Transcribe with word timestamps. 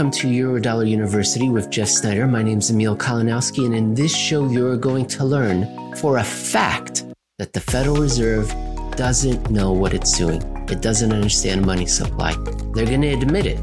Welcome 0.00 0.18
to 0.20 0.28
Eurodollar 0.28 0.88
University 0.88 1.50
with 1.50 1.68
Jeff 1.68 1.88
Snider. 1.88 2.26
My 2.26 2.42
name 2.42 2.60
is 2.60 2.70
Emil 2.70 2.96
Kalinowski, 2.96 3.66
and 3.66 3.74
in 3.74 3.92
this 3.92 4.16
show, 4.16 4.48
you're 4.48 4.78
going 4.78 5.04
to 5.08 5.26
learn 5.26 5.94
for 5.96 6.16
a 6.16 6.24
fact 6.24 7.04
that 7.36 7.52
the 7.52 7.60
Federal 7.60 7.96
Reserve 7.96 8.48
doesn't 8.96 9.50
know 9.50 9.72
what 9.72 9.92
it's 9.92 10.16
doing. 10.16 10.40
It 10.70 10.80
doesn't 10.80 11.12
understand 11.12 11.66
money 11.66 11.84
supply. 11.84 12.32
They're 12.72 12.86
going 12.86 13.02
to 13.02 13.08
admit 13.08 13.44
it. 13.44 13.60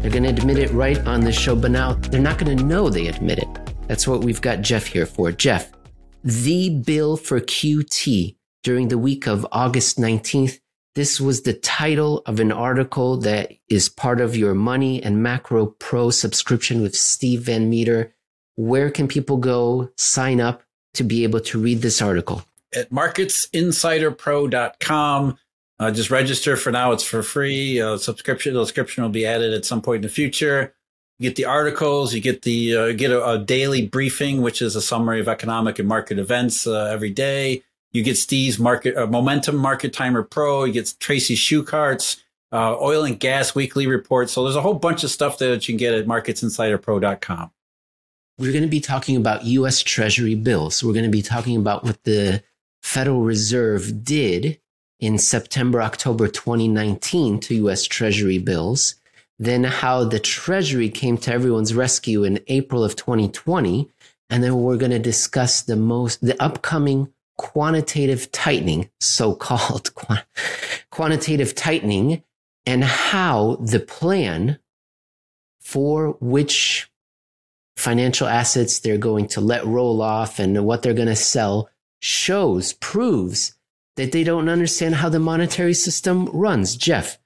They're 0.00 0.12
going 0.12 0.22
to 0.22 0.28
admit 0.28 0.58
it 0.58 0.70
right 0.70 0.96
on 1.08 1.22
the 1.22 1.32
show, 1.32 1.56
but 1.56 1.72
now 1.72 1.94
they're 1.94 2.20
not 2.20 2.38
going 2.38 2.56
to 2.56 2.62
know 2.62 2.88
they 2.88 3.08
admit 3.08 3.40
it. 3.40 3.48
That's 3.88 4.06
what 4.06 4.22
we've 4.22 4.40
got 4.40 4.60
Jeff 4.60 4.86
here 4.86 5.06
for. 5.06 5.32
Jeff, 5.32 5.72
the 6.22 6.70
bill 6.70 7.16
for 7.16 7.40
QT 7.40 8.36
during 8.62 8.86
the 8.86 8.98
week 8.98 9.26
of 9.26 9.44
August 9.50 9.98
19th 9.98 10.60
this 11.00 11.18
was 11.18 11.44
the 11.44 11.54
title 11.54 12.22
of 12.26 12.40
an 12.40 12.52
article 12.52 13.16
that 13.16 13.52
is 13.70 13.88
part 13.88 14.20
of 14.20 14.36
your 14.36 14.52
Money 14.52 15.02
and 15.02 15.22
Macro 15.22 15.68
Pro 15.78 16.10
subscription 16.10 16.82
with 16.82 16.94
Steve 16.94 17.40
Van 17.40 17.70
Metre. 17.70 18.12
Where 18.56 18.90
can 18.90 19.08
people 19.08 19.38
go 19.38 19.88
sign 19.96 20.42
up 20.42 20.62
to 20.92 21.02
be 21.02 21.24
able 21.24 21.40
to 21.40 21.58
read 21.58 21.80
this 21.80 22.02
article? 22.02 22.44
At 22.76 22.90
marketsinsiderpro.com. 22.90 25.38
Uh, 25.78 25.90
just 25.90 26.10
register 26.10 26.58
for 26.58 26.70
now. 26.70 26.92
It's 26.92 27.02
for 27.02 27.22
free. 27.22 27.80
Uh, 27.80 27.96
subscription, 27.96 28.52
the 28.52 28.60
subscription 28.60 29.02
will 29.02 29.08
be 29.08 29.24
added 29.24 29.54
at 29.54 29.64
some 29.64 29.80
point 29.80 29.96
in 29.96 30.02
the 30.02 30.10
future. 30.10 30.74
You 31.18 31.30
get 31.30 31.36
the 31.36 31.46
articles. 31.46 32.12
You 32.12 32.20
get 32.20 32.42
the 32.42 32.76
uh, 32.76 32.92
get 32.92 33.10
a, 33.10 33.26
a, 33.26 33.38
daily 33.38 33.86
briefing, 33.86 34.42
which 34.42 34.60
is 34.60 34.76
a 34.76 34.82
summary 34.82 35.20
of 35.20 35.28
economic 35.28 35.78
and 35.78 35.88
market 35.88 36.18
events 36.18 36.66
uh, 36.66 36.90
every 36.92 37.08
day. 37.08 37.62
You 37.92 38.02
get 38.02 38.16
Steve's 38.16 38.58
market 38.58 38.96
uh, 38.96 39.06
momentum 39.06 39.56
market 39.56 39.92
timer 39.92 40.22
pro. 40.22 40.64
You 40.64 40.72
get 40.72 40.94
Tracy 41.00 41.34
Shuchart's 41.34 42.22
uh, 42.52 42.76
oil 42.80 43.04
and 43.04 43.18
gas 43.18 43.54
weekly 43.54 43.86
report. 43.86 44.30
So 44.30 44.44
there's 44.44 44.56
a 44.56 44.62
whole 44.62 44.74
bunch 44.74 45.04
of 45.04 45.10
stuff 45.10 45.38
that 45.38 45.68
you 45.68 45.72
can 45.72 45.78
get 45.78 45.94
at 45.94 46.06
marketsinsiderpro.com. 46.06 47.50
We're 48.38 48.52
going 48.52 48.62
to 48.62 48.68
be 48.68 48.80
talking 48.80 49.16
about 49.16 49.44
U.S. 49.44 49.82
Treasury 49.82 50.34
bills. 50.34 50.82
We're 50.82 50.94
going 50.94 51.04
to 51.04 51.10
be 51.10 51.22
talking 51.22 51.56
about 51.56 51.84
what 51.84 52.02
the 52.04 52.42
Federal 52.82 53.20
Reserve 53.20 54.02
did 54.04 54.58
in 54.98 55.18
September, 55.18 55.82
October 55.82 56.26
2019 56.28 57.40
to 57.40 57.54
U.S. 57.56 57.84
Treasury 57.84 58.38
bills. 58.38 58.94
Then 59.38 59.64
how 59.64 60.04
the 60.04 60.20
Treasury 60.20 60.88
came 60.88 61.18
to 61.18 61.32
everyone's 61.32 61.74
rescue 61.74 62.24
in 62.24 62.40
April 62.46 62.84
of 62.84 62.96
2020. 62.96 63.90
And 64.30 64.42
then 64.42 64.62
we're 64.62 64.76
going 64.76 64.92
to 64.92 64.98
discuss 64.98 65.62
the 65.62 65.76
most, 65.76 66.20
the 66.20 66.40
upcoming 66.42 67.12
quantitative 67.40 68.30
tightening, 68.32 68.90
so 69.00 69.34
called 69.34 69.90
quantitative 70.90 71.54
tightening, 71.54 72.22
and 72.66 72.84
how 72.84 73.56
the 73.62 73.80
plan 73.80 74.58
for 75.58 76.18
which 76.20 76.90
financial 77.78 78.26
assets 78.26 78.80
they're 78.80 78.98
going 78.98 79.26
to 79.26 79.40
let 79.40 79.64
roll 79.64 80.02
off 80.02 80.38
and 80.38 80.66
what 80.66 80.82
they're 80.82 80.92
going 80.92 81.08
to 81.08 81.16
sell 81.16 81.70
shows, 81.98 82.74
proves 82.74 83.54
that 83.96 84.12
they 84.12 84.22
don't 84.22 84.50
understand 84.50 84.96
how 84.96 85.08
the 85.08 85.18
monetary 85.18 85.72
system 85.72 86.26
runs. 86.26 86.76
Jeff, 86.76 87.18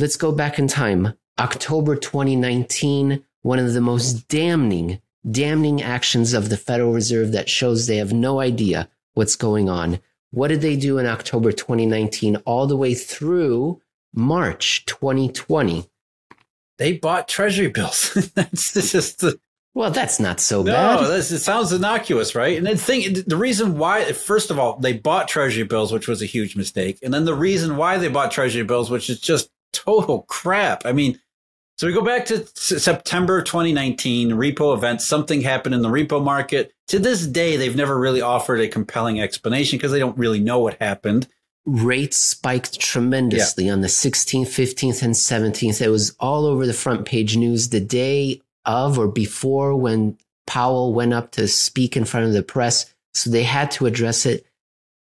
let's 0.00 0.16
go 0.16 0.32
back 0.32 0.58
in 0.58 0.66
time. 0.66 1.14
October 1.38 1.94
2019, 1.94 3.24
one 3.42 3.60
of 3.60 3.72
the 3.72 3.80
most 3.80 4.26
damning, 4.26 5.00
damning 5.30 5.80
actions 5.80 6.32
of 6.32 6.48
the 6.48 6.56
Federal 6.56 6.92
Reserve 6.92 7.30
that 7.30 7.48
shows 7.48 7.86
they 7.86 7.98
have 7.98 8.12
no 8.12 8.40
idea 8.40 8.88
what's 9.14 9.36
going 9.36 9.68
on. 9.68 10.00
What 10.30 10.48
did 10.48 10.60
they 10.60 10.76
do 10.76 10.98
in 10.98 11.06
October 11.06 11.52
2019 11.52 12.36
all 12.44 12.66
the 12.66 12.76
way 12.76 12.94
through 12.94 13.80
March 14.12 14.84
2020? 14.86 15.88
They 16.78 16.98
bought 16.98 17.28
treasury 17.28 17.68
bills. 17.68 18.12
that's 18.34 18.72
just 18.90 19.20
the 19.20 19.38
well, 19.74 19.90
that's 19.90 20.20
not 20.20 20.38
so 20.38 20.62
no, 20.62 20.72
bad. 20.72 21.00
No, 21.00 21.10
it 21.10 21.22
sounds 21.24 21.72
innocuous, 21.72 22.36
right? 22.36 22.56
And 22.56 22.64
the 22.64 22.76
thing, 22.76 23.24
the 23.26 23.36
reason 23.36 23.76
why, 23.76 24.12
first 24.12 24.52
of 24.52 24.58
all, 24.58 24.78
they 24.78 24.92
bought 24.92 25.26
treasury 25.26 25.64
bills, 25.64 25.92
which 25.92 26.06
was 26.06 26.22
a 26.22 26.26
huge 26.26 26.54
mistake, 26.54 27.00
and 27.02 27.12
then 27.12 27.24
the 27.24 27.34
reason 27.34 27.76
why 27.76 27.98
they 27.98 28.06
bought 28.06 28.30
treasury 28.30 28.62
bills, 28.62 28.88
which 28.88 29.10
is 29.10 29.20
just 29.20 29.50
total 29.72 30.22
crap. 30.22 30.86
I 30.86 30.92
mean, 30.92 31.20
so 31.76 31.86
we 31.86 31.92
go 31.92 32.02
back 32.02 32.26
to 32.26 32.46
September 32.54 33.42
2019, 33.42 34.30
repo 34.30 34.76
event. 34.76 35.00
Something 35.00 35.40
happened 35.40 35.74
in 35.74 35.82
the 35.82 35.88
repo 35.88 36.22
market. 36.22 36.72
To 36.88 36.98
this 36.98 37.26
day, 37.26 37.56
they've 37.56 37.74
never 37.74 37.98
really 37.98 38.20
offered 38.20 38.60
a 38.60 38.68
compelling 38.68 39.20
explanation 39.20 39.78
because 39.78 39.90
they 39.90 39.98
don't 39.98 40.16
really 40.16 40.40
know 40.40 40.60
what 40.60 40.80
happened. 40.80 41.26
Rates 41.66 42.18
spiked 42.18 42.78
tremendously 42.78 43.66
yeah. 43.66 43.72
on 43.72 43.80
the 43.80 43.88
16th, 43.88 44.42
15th, 44.42 45.02
and 45.02 45.14
17th. 45.14 45.80
It 45.80 45.88
was 45.88 46.14
all 46.20 46.46
over 46.46 46.66
the 46.66 46.72
front 46.72 47.06
page 47.06 47.36
news 47.36 47.70
the 47.70 47.80
day 47.80 48.40
of 48.64 48.98
or 48.98 49.08
before 49.08 49.74
when 49.74 50.16
Powell 50.46 50.92
went 50.94 51.14
up 51.14 51.32
to 51.32 51.48
speak 51.48 51.96
in 51.96 52.04
front 52.04 52.26
of 52.26 52.34
the 52.34 52.42
press. 52.42 52.94
So 53.14 53.30
they 53.30 53.42
had 53.42 53.70
to 53.72 53.86
address 53.86 54.26
it. 54.26 54.46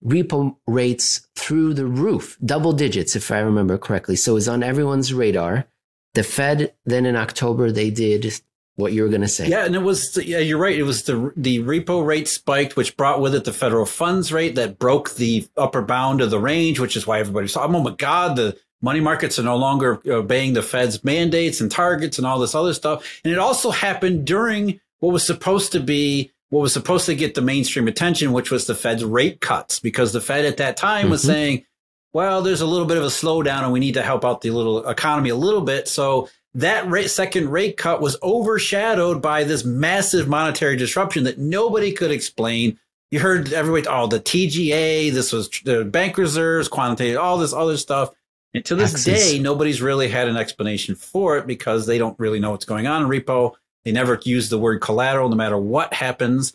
Repo 0.05 0.55
rates 0.67 1.27
through 1.35 1.73
the 1.73 1.85
roof, 1.87 2.37
double 2.43 2.73
digits, 2.73 3.15
if 3.15 3.31
I 3.31 3.39
remember 3.39 3.77
correctly. 3.77 4.15
So 4.15 4.33
it 4.33 4.35
was 4.35 4.47
on 4.47 4.63
everyone's 4.63 5.13
radar. 5.13 5.67
The 6.13 6.23
Fed 6.23 6.73
then 6.85 7.05
in 7.05 7.15
October 7.15 7.71
they 7.71 7.89
did 7.89 8.39
what 8.75 8.93
you 8.93 9.03
were 9.03 9.09
going 9.09 9.21
to 9.21 9.27
say. 9.27 9.47
Yeah, 9.47 9.65
and 9.65 9.75
it 9.75 9.81
was 9.81 10.17
yeah, 10.23 10.39
you're 10.39 10.57
right. 10.57 10.77
It 10.77 10.83
was 10.83 11.03
the 11.03 11.31
the 11.35 11.59
repo 11.59 12.05
rate 12.05 12.27
spiked, 12.27 12.75
which 12.75 12.97
brought 12.97 13.21
with 13.21 13.35
it 13.35 13.45
the 13.45 13.53
federal 13.53 13.85
funds 13.85 14.31
rate 14.31 14.55
that 14.55 14.79
broke 14.79 15.15
the 15.15 15.47
upper 15.57 15.81
bound 15.81 16.21
of 16.21 16.31
the 16.31 16.39
range, 16.39 16.79
which 16.79 16.95
is 16.95 17.05
why 17.05 17.19
everybody 17.19 17.47
saw. 17.47 17.65
Oh 17.65 17.67
my 17.67 17.91
God, 17.91 18.35
the 18.35 18.57
money 18.81 18.99
markets 18.99 19.39
are 19.39 19.43
no 19.43 19.55
longer 19.55 20.01
obeying 20.07 20.53
the 20.53 20.61
Fed's 20.61 21.03
mandates 21.03 21.61
and 21.61 21.71
targets 21.71 22.17
and 22.17 22.27
all 22.27 22.39
this 22.39 22.55
other 22.55 22.73
stuff. 22.73 23.21
And 23.23 23.31
it 23.31 23.39
also 23.39 23.71
happened 23.71 24.25
during 24.25 24.79
what 24.99 25.13
was 25.13 25.25
supposed 25.25 25.71
to 25.73 25.79
be 25.79 26.31
what 26.49 26.61
was 26.61 26.73
supposed 26.73 27.07
to 27.07 27.15
get 27.15 27.33
the 27.33 27.41
mainstream 27.41 27.87
attention, 27.87 28.31
which 28.31 28.51
was 28.51 28.67
the 28.67 28.75
Fed's 28.75 29.03
rate 29.03 29.41
cuts, 29.41 29.79
because 29.79 30.13
the 30.13 30.21
Fed 30.21 30.45
at 30.45 30.57
that 30.57 30.77
time 30.77 31.03
mm-hmm. 31.03 31.11
was 31.11 31.23
saying 31.23 31.65
well, 32.13 32.41
there's 32.41 32.61
a 32.61 32.67
little 32.67 32.85
bit 32.85 32.97
of 32.97 33.03
a 33.03 33.07
slowdown 33.07 33.63
and 33.63 33.73
we 33.73 33.79
need 33.79 33.95
to 33.95 34.03
help 34.03 34.23
out 34.23 34.41
the 34.41 34.51
little 34.51 34.87
economy 34.87 35.29
a 35.29 35.35
little 35.35 35.61
bit. 35.61 35.87
So 35.87 36.29
that 36.53 36.87
rate, 36.89 37.09
second 37.09 37.49
rate 37.49 37.77
cut 37.77 38.01
was 38.01 38.15
overshadowed 38.21 39.21
by 39.21 39.43
this 39.43 39.65
massive 39.65 40.27
monetary 40.27 40.75
disruption 40.75 41.23
that 41.23 41.39
nobody 41.39 41.91
could 41.91 42.11
explain. 42.11 42.79
You 43.09 43.19
heard 43.19 43.51
everybody, 43.51 43.87
oh, 43.87 44.07
the 44.07 44.19
TGA, 44.19 45.11
this 45.11 45.33
was 45.33 45.49
the 45.65 45.83
bank 45.83 46.17
reserves, 46.17 46.67
quantitative, 46.67 47.19
all 47.19 47.37
this 47.37 47.53
other 47.53 47.77
stuff. 47.77 48.11
And 48.53 48.63
to 48.65 48.75
this 48.75 49.03
day, 49.03 49.39
nobody's 49.39 49.81
really 49.81 50.07
had 50.07 50.27
an 50.27 50.37
explanation 50.37 50.93
for 50.93 51.37
it 51.39 51.47
because 51.47 51.87
they 51.87 51.97
don't 51.97 52.19
really 52.19 52.39
know 52.39 52.51
what's 52.51 52.65
going 52.65 52.85
on 52.85 53.01
in 53.01 53.09
repo. 53.09 53.53
They 53.83 53.91
never 53.91 54.19
use 54.23 54.49
the 54.49 54.59
word 54.59 54.79
collateral 54.79 55.29
no 55.29 55.35
matter 55.35 55.57
what 55.57 55.93
happens. 55.93 56.53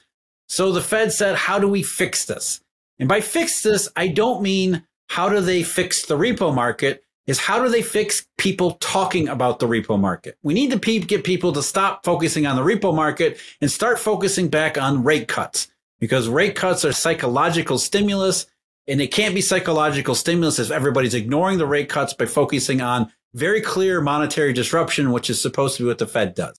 So 0.48 0.70
the 0.70 0.80
Fed 0.80 1.12
said, 1.12 1.34
how 1.34 1.58
do 1.58 1.69
we 1.69 1.82
fix 1.82 2.25
this? 2.25 2.60
And 3.00 3.08
by 3.08 3.20
fix 3.20 3.62
this, 3.62 3.88
I 3.96 4.08
don't 4.08 4.42
mean 4.42 4.84
how 5.08 5.28
do 5.28 5.41
they 5.41 5.62
fix 5.62 6.06
the 6.06 6.16
repo 6.16 6.54
market 6.54 7.02
is 7.26 7.38
how 7.38 7.62
do 7.62 7.69
they 7.69 7.82
fix 7.82 8.26
people 8.38 8.72
talking 8.80 9.28
about 9.28 9.58
the 9.58 9.66
repo 9.66 10.00
market? 10.00 10.38
We 10.42 10.54
need 10.54 10.70
to 10.70 10.78
pe- 10.78 11.00
get 11.00 11.24
people 11.24 11.52
to 11.52 11.62
stop 11.62 12.04
focusing 12.04 12.46
on 12.46 12.56
the 12.56 12.62
repo 12.62 12.94
market 12.94 13.38
and 13.60 13.70
start 13.70 13.98
focusing 13.98 14.48
back 14.48 14.78
on 14.78 15.04
rate 15.04 15.28
cuts 15.28 15.69
because 16.00 16.28
rate 16.28 16.54
cuts 16.54 16.84
are 16.84 16.92
psychological 16.92 17.78
stimulus 17.78 18.46
and 18.86 19.02
it 19.02 19.08
can't 19.08 19.34
be 19.34 19.42
psychological 19.42 20.14
stimulus 20.14 20.58
if 20.58 20.70
everybody's 20.70 21.14
ignoring 21.14 21.58
the 21.58 21.66
rate 21.66 21.90
cuts 21.90 22.14
by 22.14 22.25
focusing 22.25 22.80
on 22.80 23.12
very 23.34 23.60
clear 23.60 24.00
monetary 24.00 24.54
disruption, 24.54 25.12
which 25.12 25.28
is 25.28 25.40
supposed 25.40 25.76
to 25.76 25.82
be 25.82 25.88
what 25.88 25.98
the 25.98 26.06
Fed 26.06 26.34
does. 26.34 26.58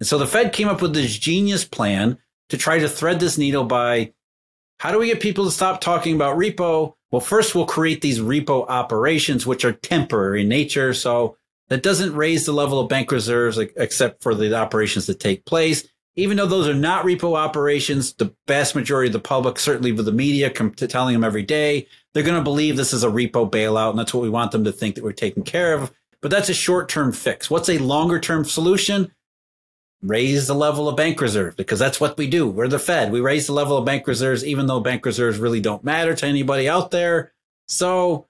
And 0.00 0.06
so 0.06 0.18
the 0.18 0.26
Fed 0.26 0.52
came 0.52 0.68
up 0.68 0.82
with 0.82 0.94
this 0.94 1.16
genius 1.16 1.64
plan 1.64 2.18
to 2.48 2.56
try 2.56 2.78
to 2.78 2.88
thread 2.88 3.20
this 3.20 3.38
needle 3.38 3.64
by 3.64 4.12
how 4.78 4.92
do 4.92 4.98
we 4.98 5.06
get 5.06 5.20
people 5.20 5.44
to 5.44 5.50
stop 5.50 5.80
talking 5.80 6.14
about 6.14 6.38
repo? 6.38 6.94
Well, 7.10 7.20
first 7.20 7.54
we'll 7.54 7.66
create 7.66 8.00
these 8.00 8.20
repo 8.20 8.66
operations, 8.68 9.46
which 9.46 9.64
are 9.64 9.72
temporary 9.72 10.42
in 10.42 10.48
nature. 10.48 10.94
So 10.94 11.36
that 11.68 11.82
doesn't 11.82 12.14
raise 12.14 12.46
the 12.46 12.52
level 12.52 12.80
of 12.80 12.88
bank 12.88 13.10
reserves 13.10 13.58
except 13.58 14.22
for 14.22 14.34
the 14.34 14.54
operations 14.54 15.06
that 15.06 15.20
take 15.20 15.44
place. 15.44 15.88
Even 16.16 16.36
though 16.36 16.46
those 16.46 16.66
are 16.66 16.74
not 16.74 17.04
repo 17.04 17.36
operations, 17.36 18.12
the 18.14 18.34
vast 18.48 18.74
majority 18.74 19.08
of 19.08 19.12
the 19.12 19.20
public, 19.20 19.58
certainly 19.58 19.92
with 19.92 20.04
the 20.04 20.12
media 20.12 20.50
telling 20.50 21.12
them 21.12 21.24
every 21.24 21.44
day, 21.44 21.86
they're 22.12 22.24
going 22.24 22.38
to 22.38 22.42
believe 22.42 22.76
this 22.76 22.92
is 22.92 23.04
a 23.04 23.08
repo 23.08 23.48
bailout. 23.48 23.90
And 23.90 23.98
that's 23.98 24.12
what 24.12 24.22
we 24.22 24.28
want 24.30 24.50
them 24.50 24.64
to 24.64 24.72
think 24.72 24.94
that 24.94 25.04
we're 25.04 25.12
taking 25.12 25.44
care 25.44 25.74
of. 25.74 25.92
But 26.20 26.30
that's 26.30 26.48
a 26.48 26.54
short 26.54 26.88
term 26.88 27.12
fix. 27.12 27.48
What's 27.48 27.68
a 27.68 27.78
longer 27.78 28.18
term 28.18 28.44
solution? 28.44 29.12
Raise 30.02 30.46
the 30.46 30.54
level 30.54 30.88
of 30.88 30.96
bank 30.96 31.20
reserve 31.20 31.56
because 31.56 31.78
that's 31.78 32.00
what 32.00 32.16
we 32.16 32.26
do. 32.26 32.48
We're 32.48 32.68
the 32.68 32.78
Fed. 32.78 33.10
We 33.10 33.20
raise 33.20 33.46
the 33.46 33.52
level 33.52 33.76
of 33.76 33.84
bank 33.84 34.06
reserves, 34.06 34.44
even 34.44 34.66
though 34.66 34.80
bank 34.80 35.04
reserves 35.04 35.38
really 35.38 35.60
don't 35.60 35.84
matter 35.84 36.14
to 36.14 36.26
anybody 36.26 36.68
out 36.68 36.90
there. 36.90 37.32
So, 37.66 38.26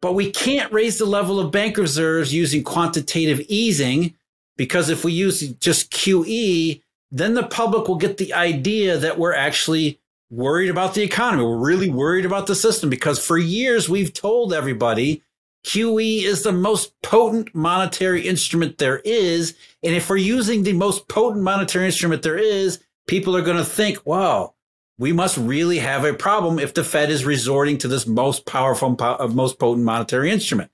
but 0.00 0.14
we 0.14 0.30
can't 0.30 0.72
raise 0.72 0.98
the 0.98 1.06
level 1.06 1.38
of 1.38 1.52
bank 1.52 1.76
reserves 1.76 2.32
using 2.32 2.64
quantitative 2.64 3.40
easing 3.48 4.14
because 4.56 4.88
if 4.88 5.04
we 5.04 5.12
use 5.12 5.40
just 5.40 5.92
QE, 5.92 6.82
then 7.10 7.34
the 7.34 7.46
public 7.46 7.88
will 7.88 7.96
get 7.96 8.16
the 8.16 8.32
idea 8.32 8.96
that 8.96 9.18
we're 9.18 9.34
actually 9.34 10.00
worried 10.30 10.70
about 10.70 10.94
the 10.94 11.02
economy. 11.02 11.44
We're 11.44 11.56
really 11.56 11.90
worried 11.90 12.24
about 12.24 12.46
the 12.46 12.54
system 12.54 12.88
because 12.88 13.24
for 13.24 13.36
years 13.36 13.88
we've 13.88 14.12
told 14.12 14.52
everybody 14.52 15.22
QE 15.64 16.22
is 16.22 16.42
the 16.42 16.52
most 16.52 17.00
potent 17.02 17.54
monetary 17.54 18.26
instrument 18.26 18.78
there 18.78 18.98
is. 19.00 19.56
And 19.82 19.94
if 19.94 20.08
we're 20.10 20.16
using 20.16 20.62
the 20.62 20.72
most 20.72 21.08
potent 21.08 21.42
monetary 21.42 21.86
instrument 21.86 22.22
there 22.22 22.38
is, 22.38 22.80
people 23.06 23.36
are 23.36 23.42
going 23.42 23.56
to 23.56 23.64
think, 23.64 24.04
wow, 24.04 24.54
we 24.98 25.12
must 25.12 25.36
really 25.36 25.78
have 25.78 26.04
a 26.04 26.14
problem 26.14 26.58
if 26.58 26.74
the 26.74 26.84
Fed 26.84 27.10
is 27.10 27.24
resorting 27.24 27.78
to 27.78 27.88
this 27.88 28.06
most 28.06 28.46
powerful, 28.46 28.96
uh, 29.00 29.26
most 29.28 29.58
potent 29.58 29.84
monetary 29.84 30.30
instrument. 30.30 30.70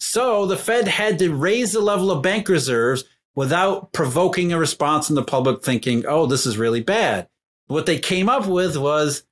So 0.00 0.46
the 0.46 0.56
Fed 0.56 0.88
had 0.88 1.18
to 1.18 1.34
raise 1.34 1.72
the 1.72 1.80
level 1.80 2.10
of 2.10 2.22
bank 2.22 2.48
reserves 2.48 3.04
without 3.34 3.92
provoking 3.92 4.52
a 4.52 4.58
response 4.58 5.08
in 5.08 5.16
the 5.16 5.24
public 5.24 5.62
thinking, 5.62 6.04
oh, 6.06 6.26
this 6.26 6.46
is 6.46 6.58
really 6.58 6.82
bad. 6.82 7.28
What 7.66 7.86
they 7.86 7.98
came 7.98 8.28
up 8.28 8.46
with 8.46 8.76
was 8.76 9.24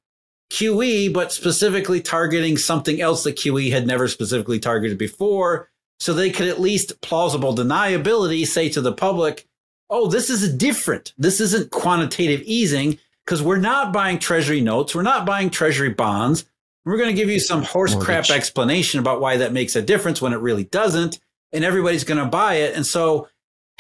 QE, 0.51 1.13
but 1.13 1.33
specifically 1.33 2.01
targeting 2.01 2.57
something 2.57 3.01
else 3.01 3.25
that 3.25 3.37
QE 3.37 3.71
had 3.71 3.87
never 3.87 4.09
specifically 4.09 4.59
targeted 4.59 4.99
before. 4.99 5.71
So 5.99 6.13
they 6.13 6.31
could 6.31 6.49
at 6.49 6.61
least 6.61 7.01
plausible 7.01 7.55
deniability 7.55 8.47
say 8.47 8.69
to 8.71 8.81
the 8.81 8.93
public, 8.93 9.47
oh, 9.89 10.09
this 10.09 10.31
is 10.31 10.55
different. 10.55 11.13
This 11.17 11.41
isn't 11.41 11.71
quantitative 11.71 12.43
easing 12.43 12.99
because 13.25 13.43
we're 13.43 13.57
not 13.57 13.93
buying 13.93 14.19
treasury 14.19 14.61
notes. 14.61 14.95
We're 14.95 15.03
not 15.03 15.27
buying 15.27 15.51
treasury 15.51 15.91
bonds. 15.91 16.45
We're 16.85 16.99
going 16.99 17.11
to 17.11 17.21
give 17.21 17.31
you 17.31 17.41
some 17.41 17.63
horse 17.63 17.95
crap 17.97 18.31
explanation 18.31 19.01
about 19.01 19.21
why 19.21 19.39
that 19.39 19.53
makes 19.53 19.75
a 19.75 19.83
difference 19.83 20.23
when 20.23 20.33
it 20.33 20.41
really 20.41 20.65
doesn't. 20.65 21.19
And 21.53 21.65
everybody's 21.65 22.05
going 22.05 22.23
to 22.23 22.31
buy 22.31 22.55
it. 22.55 22.77
And 22.77 22.87
so 22.87 23.29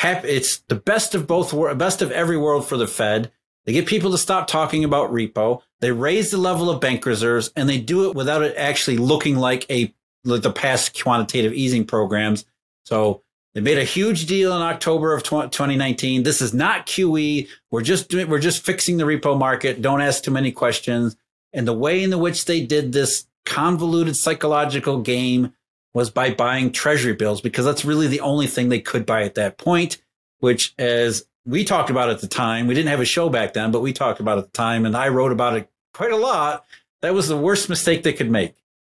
it's 0.02 0.58
the 0.68 0.74
best 0.74 1.14
of 1.14 1.26
both, 1.26 1.52
worlds, 1.52 1.78
best 1.78 2.02
of 2.02 2.10
every 2.10 2.36
world 2.36 2.66
for 2.66 2.76
the 2.76 2.86
Fed. 2.86 3.30
They 3.66 3.72
get 3.72 3.86
people 3.86 4.12
to 4.12 4.18
stop 4.18 4.46
talking 4.46 4.84
about 4.84 5.12
repo. 5.12 5.60
They 5.80 5.90
raise 5.90 6.30
the 6.30 6.38
level 6.38 6.70
of 6.70 6.80
bank 6.80 7.04
reserves 7.04 7.52
and 7.56 7.68
they 7.68 7.78
do 7.78 8.08
it 8.08 8.14
without 8.14 8.42
it 8.42 8.56
actually 8.56 8.96
looking 8.96 9.36
like 9.36 9.68
a 9.70 9.92
like 10.24 10.42
the 10.42 10.52
past 10.52 11.00
quantitative 11.00 11.52
easing 11.52 11.84
programs. 11.84 12.44
So 12.84 13.22
they 13.54 13.60
made 13.60 13.78
a 13.78 13.84
huge 13.84 14.26
deal 14.26 14.54
in 14.54 14.62
October 14.62 15.12
of 15.14 15.22
2019. 15.22 16.22
This 16.22 16.40
is 16.40 16.52
not 16.52 16.86
QE. 16.86 17.48
We're 17.70 17.82
just 17.82 18.08
doing, 18.08 18.28
we're 18.28 18.38
just 18.38 18.64
fixing 18.64 18.96
the 18.96 19.04
repo 19.04 19.38
market. 19.38 19.82
Don't 19.82 20.00
ask 20.00 20.22
too 20.22 20.30
many 20.30 20.52
questions. 20.52 21.16
And 21.52 21.66
the 21.66 21.72
way 21.72 22.02
in 22.02 22.18
which 22.18 22.44
they 22.44 22.64
did 22.64 22.92
this 22.92 23.26
convoluted 23.46 24.16
psychological 24.16 25.00
game 25.00 25.54
was 25.94 26.10
by 26.10 26.34
buying 26.34 26.70
treasury 26.70 27.14
bills 27.14 27.40
because 27.40 27.64
that's 27.64 27.84
really 27.84 28.06
the 28.08 28.20
only 28.20 28.46
thing 28.46 28.68
they 28.68 28.80
could 28.80 29.06
buy 29.06 29.22
at 29.22 29.36
that 29.36 29.56
point, 29.56 30.02
which 30.40 30.74
as 30.78 31.24
we 31.46 31.64
talked 31.64 31.90
about 31.90 32.10
at 32.10 32.20
the 32.20 32.26
time. 32.26 32.66
We 32.66 32.74
didn't 32.74 32.90
have 32.90 33.00
a 33.00 33.06
show 33.06 33.28
back 33.28 33.54
then, 33.54 33.70
but 33.70 33.80
we 33.80 33.92
talked 33.92 34.20
about 34.20 34.38
it 34.38 34.42
at 34.42 34.52
the 34.52 34.56
time, 34.56 34.84
and 34.84 34.96
I 34.96 35.08
wrote 35.08 35.32
about 35.32 35.56
it 35.56 35.70
quite 35.94 36.12
a 36.12 36.16
lot. 36.16 36.66
That 37.02 37.14
was 37.14 37.28
the 37.28 37.36
worst 37.36 37.68
mistake 37.68 38.02
they 38.02 38.12
could 38.12 38.30
make. 38.30 38.54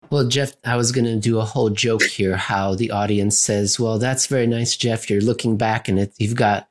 Well, 0.10 0.28
Jeff, 0.28 0.54
I 0.66 0.76
was 0.76 0.92
going 0.92 1.06
to 1.06 1.18
do 1.18 1.38
a 1.38 1.46
whole 1.46 1.70
joke 1.70 2.04
here 2.04 2.36
how 2.36 2.74
the 2.74 2.90
audience 2.90 3.38
says, 3.38 3.80
well, 3.80 4.00
that's 4.00 4.26
very 4.26 4.48
nice, 4.48 4.76
Jeff. 4.76 5.10
You're 5.10 5.22
looking 5.22 5.56
back 5.56 5.88
and 5.88 6.00
it, 6.00 6.14
you've 6.18 6.36
got 6.36 6.68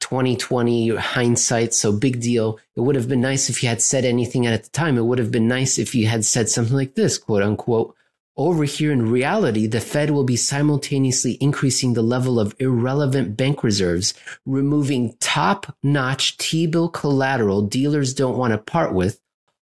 2020 0.00 0.94
hindsight, 0.94 1.74
so 1.74 1.90
big 1.90 2.20
deal. 2.20 2.60
It 2.76 2.82
would 2.82 2.94
have 2.94 3.08
been 3.08 3.20
nice 3.20 3.50
if 3.50 3.60
you 3.60 3.68
had 3.68 3.82
said 3.82 4.04
anything 4.04 4.46
at 4.46 4.62
the 4.62 4.70
time. 4.70 4.96
It 4.98 5.04
would 5.04 5.18
have 5.18 5.32
been 5.32 5.48
nice 5.48 5.78
if 5.78 5.96
you 5.96 6.06
had 6.06 6.24
said 6.24 6.48
something 6.48 6.76
like 6.76 6.94
this, 6.94 7.18
quote 7.18 7.42
unquote. 7.42 7.95
Over 8.38 8.64
here 8.64 8.92
in 8.92 9.10
reality, 9.10 9.66
the 9.66 9.80
Fed 9.80 10.10
will 10.10 10.24
be 10.24 10.36
simultaneously 10.36 11.38
increasing 11.40 11.94
the 11.94 12.02
level 12.02 12.38
of 12.38 12.54
irrelevant 12.58 13.34
bank 13.34 13.64
reserves, 13.64 14.12
removing 14.44 15.16
top 15.20 15.74
notch 15.82 16.36
T 16.36 16.66
bill 16.66 16.90
collateral 16.90 17.62
dealers 17.62 18.12
don't 18.12 18.36
want 18.36 18.52
to 18.52 18.58
part 18.58 18.92
with, 18.92 19.20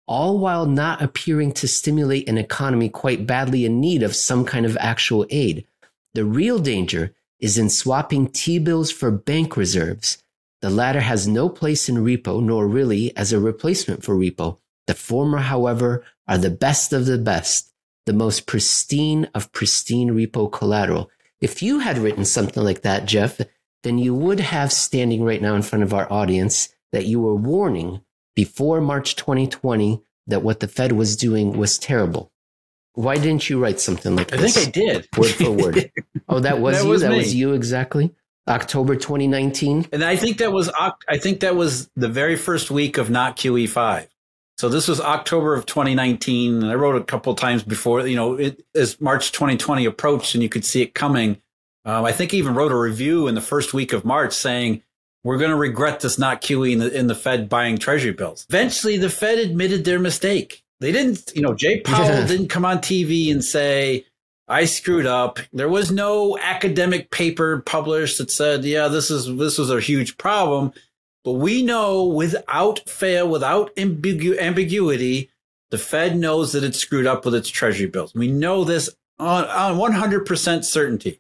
all 0.06 0.38
while 0.38 0.66
not 0.66 1.02
appearing 1.02 1.54
to 1.54 1.68
stimulate 1.68 2.28
an 2.28 2.38
economy 2.38 2.90
quite 2.90 3.26
badly 3.26 3.64
in 3.64 3.80
need 3.80 4.04
of 4.04 4.14
some 4.14 4.44
kind 4.44 4.66
of 4.66 4.76
actual 4.82 5.26
aid. 5.30 5.66
The 6.14 6.26
real 6.26 6.60
danger 6.60 7.16
is 7.40 7.58
in 7.58 7.70
swapping 7.70 8.28
T 8.28 8.60
bills 8.60 8.92
for 8.92 9.12
bank 9.12 9.56
reserves. 9.56 10.22
The 10.62 10.70
latter 10.70 11.02
has 11.02 11.26
no 11.26 11.48
place 11.48 11.88
in 11.88 11.96
repo, 11.98 12.44
nor 12.44 12.68
really 12.68 13.16
as 13.16 13.32
a 13.32 13.40
replacement 13.40 14.04
for 14.04 14.14
repo. 14.14 14.58
The 14.88 14.94
former, 14.94 15.38
however, 15.38 16.04
are 16.28 16.38
the 16.38 16.50
best 16.50 16.92
of 16.92 17.06
the 17.06 17.18
best 17.18 17.67
the 18.08 18.14
most 18.14 18.48
pristine 18.48 19.30
of 19.36 19.52
pristine 19.52 20.10
repo 20.10 20.52
collateral. 20.52 21.12
If 21.40 21.62
you 21.62 21.80
had 21.80 22.00
written 22.00 22.26
something 22.26 22.64
like 22.64 22.82
that, 22.82 23.06
Jeff, 23.06 23.40
then 23.84 24.00
you 24.00 24.16
would 24.16 24.40
have 24.40 24.72
standing 24.74 25.24
right 25.24 25.42
now 25.42 25.54
in 25.54 25.62
front 25.62 25.84
of 25.84 25.94
our 25.94 26.12
audience 26.12 26.70
that 26.92 27.06
you 27.06 27.20
were 27.20 27.36
warning 27.36 28.02
before 28.34 28.82
March 28.82 29.16
2020 29.18 30.02
that 30.26 30.42
what 30.42 30.62
the 30.62 30.68
Fed 30.68 30.94
was 30.94 31.16
doing 31.16 31.58
was 31.58 31.78
terrible. 31.78 32.32
Why 32.94 33.16
didn't 33.16 33.50
you 33.50 33.60
write 33.60 33.80
something 33.80 34.16
like 34.16 34.34
I 34.34 34.38
this? 34.38 34.58
I 34.58 34.62
think 34.62 34.78
I 34.78 34.80
did. 34.80 35.08
Word 35.18 35.32
for 35.32 35.52
word. 35.52 35.92
oh, 36.30 36.40
that 36.40 36.60
was 36.60 36.78
that 36.78 36.84
you? 36.86 36.90
Was 36.90 37.02
that 37.02 37.12
me. 37.12 37.18
was 37.18 37.36
you 37.36 37.54
exactly? 37.54 38.16
October 38.48 38.96
2019? 38.96 39.90
And 39.92 40.04
I 40.04 40.16
think 40.16 40.38
that 40.38 40.52
was 40.52 40.72
I 41.08 41.18
think 41.18 41.42
that 41.42 41.56
was 41.56 41.90
the 41.96 42.08
very 42.08 42.38
first 42.38 42.72
week 42.72 42.98
of 42.98 43.10
not 43.10 43.36
QE5. 43.38 44.08
So 44.58 44.70
this 44.70 44.88
was 44.88 45.00
October 45.00 45.54
of 45.54 45.68
2019, 45.68 46.64
and 46.64 46.72
I 46.72 46.76
wrote 46.76 46.96
a 46.96 47.04
couple 47.04 47.36
times 47.36 47.62
before. 47.62 48.08
You 48.08 48.16
know, 48.16 48.34
it, 48.34 48.66
as 48.74 49.00
March 49.00 49.32
2020 49.32 49.86
approached, 49.86 50.34
and 50.34 50.42
you 50.42 50.50
could 50.50 50.66
see 50.66 50.82
it 50.82 50.96
coming. 50.96 51.42
Um, 51.86 52.04
I 52.04 52.12
think 52.12 52.34
I 52.34 52.38
even 52.38 52.56
wrote 52.56 52.72
a 52.72 52.78
review 52.78 53.28
in 53.28 53.36
the 53.36 53.42
first 53.42 53.74
week 53.74 53.94
of 53.94 54.04
March 54.04 54.34
saying 54.34 54.82
we're 55.24 55.38
going 55.38 55.52
to 55.52 55.58
regret 55.58 56.00
this 56.00 56.18
not 56.18 56.42
QE 56.42 56.74
in 56.74 56.80
the, 56.80 56.98
in 56.98 57.08
the 57.08 57.16
Fed 57.16 57.50
buying 57.50 57.78
Treasury 57.78 58.12
bills. 58.12 58.46
Eventually, 58.50 58.98
the 58.98 59.10
Fed 59.10 59.38
admitted 59.38 59.86
their 59.86 60.00
mistake. 60.00 60.64
They 60.80 60.92
didn't, 60.92 61.32
you 61.36 61.42
know, 61.42 61.54
Jay 61.54 61.80
Powell 61.86 62.06
yeah. 62.06 62.28
didn't 62.28 62.50
come 62.50 62.66
on 62.66 62.80
TV 62.80 63.32
and 63.32 63.44
say, 63.44 64.06
I 64.48 64.66
screwed 64.66 65.06
up. 65.06 65.40
There 65.54 65.70
was 65.70 65.92
no 65.92 66.38
academic 66.38 67.12
paper 67.12 67.62
published 67.62 68.18
that 68.18 68.32
said, 68.32 68.64
yeah, 68.64 68.88
this 68.88 69.12
is 69.12 69.36
this 69.38 69.58
was 69.58 69.70
a 69.70 69.82
huge 69.82 70.18
problem. 70.18 70.74
But 71.28 71.34
we 71.34 71.62
know 71.62 72.06
without 72.06 72.88
fail, 72.88 73.28
without 73.28 73.76
ambigu- 73.76 74.40
ambiguity, 74.40 75.30
the 75.72 75.78
Fed 75.78 76.16
knows 76.16 76.54
that 76.54 76.64
it's 76.64 76.80
screwed 76.80 77.06
up 77.06 77.26
with 77.26 77.36
its 77.36 77.50
treasury 77.50 77.88
bills. 77.88 78.16
We 78.16 78.32
know 78.32 78.64
this 78.64 78.90
on, 79.20 79.44
on 79.44 79.76
100% 79.76 80.64
certainty. 80.64 81.20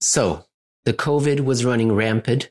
So 0.00 0.46
the 0.86 0.94
COVID 0.94 1.40
was 1.40 1.66
running 1.66 1.92
rampant. 1.92 2.50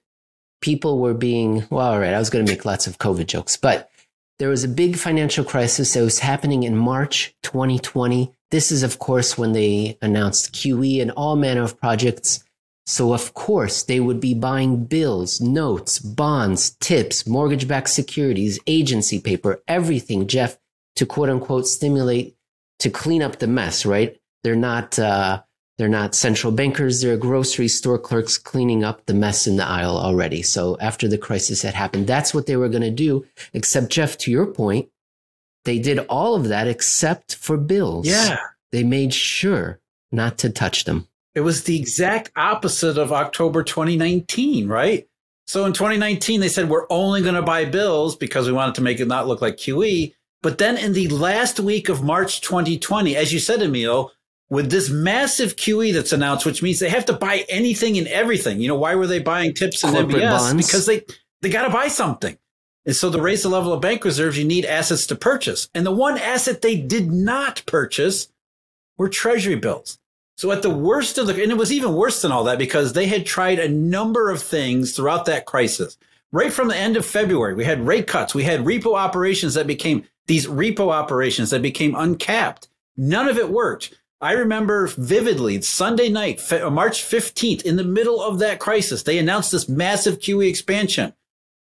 People 0.62 1.00
were 1.00 1.16
being, 1.16 1.66
well, 1.72 1.94
all 1.94 2.00
right, 2.00 2.14
I 2.14 2.20
was 2.20 2.30
going 2.30 2.46
to 2.46 2.52
make 2.52 2.66
lots 2.66 2.86
of 2.86 3.00
COVID 3.00 3.26
jokes, 3.26 3.58
but 3.58 3.90
there 4.38 4.50
was 4.50 4.64
a 4.64 4.68
big 4.68 4.96
financial 4.96 5.44
crisis 5.44 5.92
that 5.96 6.04
was 6.04 6.20
happening 6.20 6.62
in 6.62 6.78
March 6.78 7.36
2020. 7.42 8.32
This 8.52 8.72
is, 8.72 8.84
of 8.84 9.00
course, 9.00 9.40
when 9.40 9.54
they 9.54 9.98
announced 10.04 10.54
QE 10.54 11.02
and 11.02 11.10
all 11.10 11.36
manner 11.36 11.64
of 11.64 11.80
projects 11.80 12.45
so, 12.88 13.14
of 13.14 13.34
course, 13.34 13.84
they 13.84 14.00
would 14.00 14.20
be 14.20 14.36
buying 14.36 14.86
bills, 14.86 15.42
notes, 15.42 15.98
bonds, 15.98 16.72
tips, 16.80 17.26
mortgage 17.26 17.68
backed 17.68 17.90
securities, 17.90 18.60
agency 18.68 19.20
paper, 19.20 19.64
everything, 19.68 20.28
Jeff, 20.28 20.60
to 20.96 21.06
quote 21.06 21.30
unquote 21.30 21.68
stimulate, 21.68 22.36
to 22.80 22.92
clean 22.92 23.24
up 23.24 23.40
the 23.40 23.48
mess, 23.48 23.86
right? 23.86 24.20
They're 24.44 24.56
not, 24.56 25.00
uh, 25.00 25.42
they're 25.80 25.90
not 25.90 26.14
central 26.14 26.54
bankers. 26.54 27.02
They're 27.02 27.18
grocery 27.18 27.68
store 27.68 27.98
clerks 27.98 28.38
cleaning 28.38 28.84
up 28.84 29.08
the 29.08 29.16
mess 29.16 29.48
in 29.48 29.58
the 29.58 29.66
aisle 29.66 29.98
already. 29.98 30.44
So 30.44 30.78
after 30.80 31.08
the 31.08 31.18
crisis 31.18 31.64
had 31.64 31.74
happened, 31.74 32.06
that's 32.06 32.36
what 32.36 32.46
they 32.46 32.56
were 32.56 32.70
going 32.70 32.84
to 32.84 32.92
do. 32.92 33.26
Except 33.54 33.90
Jeff, 33.90 34.16
to 34.20 34.32
your 34.32 34.46
point, 34.46 34.90
they 35.66 35.80
did 35.80 36.00
all 36.08 36.36
of 36.36 36.50
that 36.50 36.68
except 36.68 37.36
for 37.36 37.58
bills. 37.58 38.08
Yeah. 38.08 38.38
They 38.72 38.84
made 38.84 39.14
sure 39.14 39.80
not 40.12 40.38
to 40.40 40.52
touch 40.52 40.84
them. 40.84 41.08
It 41.36 41.42
was 41.42 41.64
the 41.64 41.78
exact 41.78 42.32
opposite 42.36 42.98
of 42.98 43.12
October 43.12 43.64
2019, 43.64 44.68
right? 44.68 45.08
So 45.48 45.66
in 45.66 45.74
2019, 45.74 46.40
they 46.40 46.48
said 46.48 46.70
we're 46.70 46.88
only 46.90 47.22
going 47.22 47.36
to 47.36 47.42
buy 47.42 47.66
bills 47.66 48.16
because 48.16 48.48
we 48.48 48.54
wanted 48.54 48.76
to 48.76 48.82
make 48.82 49.00
it 49.00 49.08
not 49.08 49.28
look 49.28 49.42
like 49.42 49.58
QE. 49.58 50.14
But 50.42 50.58
then 50.58 50.78
in 50.78 50.94
the 50.94 51.08
last 51.10 51.60
week 51.60 51.90
of 51.90 52.04
March 52.04 52.42
2020, 52.42 53.16
as 53.16 53.34
you 53.34 53.40
said, 53.40 53.62
Emil, 53.62 54.12
with 54.50 54.70
this 54.70 54.90
massive 54.90 55.56
QE 55.56 55.94
that's 55.94 56.14
announced, 56.14 56.46
which 56.46 56.64
means 56.64 56.80
they 56.80 56.90
have 56.90 57.06
to 57.06 57.14
buy 57.14 57.46
anything 57.50 57.98
and 57.98 58.08
everything. 58.08 58.60
You 58.60 58.68
know, 58.68 58.76
why 58.76 58.96
were 58.96 59.08
they 59.08 59.20
buying 59.20 59.54
tips 59.54 59.84
and 59.84 59.94
Corporate 59.94 60.24
MBS? 60.24 60.30
bonds. 60.30 60.66
Because 60.66 60.86
they, 60.86 61.04
they 61.42 61.50
got 61.50 61.64
to 61.64 61.74
buy 61.74 61.90
something. 61.90 62.38
And 62.86 62.96
so 62.96 63.12
to 63.12 63.20
raise 63.20 63.44
the 63.44 63.50
level 63.50 63.74
of 63.74 63.82
bank 63.82 64.06
reserves, 64.06 64.38
you 64.38 64.46
need 64.46 64.66
assets 64.66 65.08
to 65.08 65.16
purchase. 65.16 65.70
And 65.74 65.86
the 65.86 65.92
one 65.92 66.18
asset 66.18 66.62
they 66.62 66.76
did 66.76 67.12
not 67.12 67.64
purchase 67.66 68.30
were 68.98 69.10
treasury 69.10 69.56
bills. 69.56 69.98
So 70.38 70.52
at 70.52 70.62
the 70.62 70.70
worst 70.70 71.18
of 71.18 71.28
the, 71.28 71.42
and 71.42 71.52
it 71.52 71.58
was 71.58 71.72
even 71.72 71.96
worse 71.96 72.22
than 72.22 72.32
all 72.32 72.44
that 72.46 72.58
because 72.58 72.94
they 72.94 73.08
had 73.08 73.26
tried 73.26 73.60
a 73.60 73.70
number 73.70 74.30
of 74.30 74.42
things 74.42 74.94
throughout 74.94 75.26
that 75.26 75.46
crisis. 75.46 75.98
Right 76.32 76.52
from 76.52 76.68
the 76.68 76.76
end 76.76 76.98
of 76.98 77.06
February, 77.06 77.54
we 77.54 77.64
had 77.64 77.88
rate 77.88 78.08
cuts. 78.08 78.36
We 78.36 78.44
had 78.44 78.62
repo 78.62 78.98
operations 78.98 79.54
that 79.54 79.68
became 79.68 80.06
these 80.28 80.48
repo 80.48 80.92
operations 80.92 81.52
that 81.52 81.62
became 81.62 81.96
uncapped. 81.96 82.68
None 82.98 83.30
of 83.30 83.38
it 83.38 83.50
worked. 83.50 83.98
I 84.20 84.34
remember 84.34 84.88
vividly 84.88 85.62
Sunday 85.62 86.10
night, 86.10 86.52
uh, 86.52 86.70
March 86.70 87.04
15th, 87.04 87.62
in 87.64 87.76
the 87.76 87.84
middle 87.84 88.22
of 88.22 88.40
that 88.40 88.60
crisis, 88.60 89.04
they 89.04 89.18
announced 89.18 89.52
this 89.52 89.70
massive 89.70 90.20
QE 90.20 90.50
expansion 90.50 91.14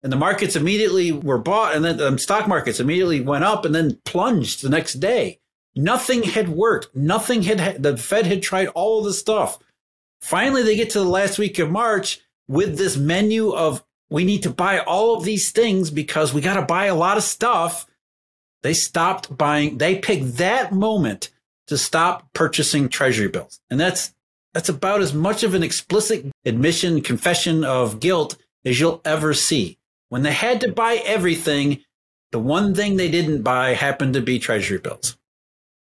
and 0.04 0.12
the 0.12 0.16
markets 0.16 0.54
immediately 0.54 1.10
were 1.10 1.38
bought 1.38 1.74
and 1.74 1.84
then 1.84 1.96
the 1.96 2.18
stock 2.18 2.46
markets 2.46 2.78
immediately 2.78 3.20
went 3.20 3.42
up 3.42 3.64
and 3.64 3.74
then 3.74 3.98
plunged 4.04 4.62
the 4.62 4.68
next 4.68 4.94
day. 4.94 5.40
Nothing 5.76 6.22
had 6.22 6.48
worked. 6.48 6.94
Nothing 6.94 7.42
had, 7.42 7.82
the 7.82 7.96
Fed 7.96 8.26
had 8.26 8.42
tried 8.42 8.68
all 8.68 9.02
the 9.02 9.12
stuff. 9.12 9.58
Finally, 10.20 10.62
they 10.62 10.76
get 10.76 10.90
to 10.90 11.00
the 11.00 11.04
last 11.04 11.38
week 11.38 11.58
of 11.58 11.70
March 11.70 12.20
with 12.48 12.78
this 12.78 12.96
menu 12.96 13.50
of 13.50 13.84
we 14.10 14.24
need 14.24 14.42
to 14.44 14.50
buy 14.50 14.78
all 14.78 15.16
of 15.16 15.24
these 15.24 15.50
things 15.50 15.90
because 15.90 16.32
we 16.32 16.40
got 16.40 16.54
to 16.54 16.62
buy 16.62 16.86
a 16.86 16.94
lot 16.94 17.16
of 17.16 17.22
stuff. 17.22 17.86
They 18.62 18.74
stopped 18.74 19.36
buying. 19.36 19.78
They 19.78 19.98
picked 19.98 20.36
that 20.36 20.72
moment 20.72 21.30
to 21.66 21.76
stop 21.76 22.32
purchasing 22.32 22.88
treasury 22.88 23.28
bills. 23.28 23.60
And 23.70 23.80
that's, 23.80 24.14
that's 24.52 24.68
about 24.68 25.00
as 25.00 25.12
much 25.12 25.42
of 25.42 25.54
an 25.54 25.62
explicit 25.62 26.26
admission, 26.44 27.00
confession 27.00 27.64
of 27.64 28.00
guilt 28.00 28.36
as 28.64 28.78
you'll 28.78 29.00
ever 29.04 29.34
see. 29.34 29.78
When 30.10 30.22
they 30.22 30.32
had 30.32 30.60
to 30.60 30.72
buy 30.72 31.02
everything, 31.04 31.80
the 32.30 32.38
one 32.38 32.74
thing 32.74 32.96
they 32.96 33.10
didn't 33.10 33.42
buy 33.42 33.74
happened 33.74 34.14
to 34.14 34.20
be 34.20 34.38
treasury 34.38 34.78
bills. 34.78 35.16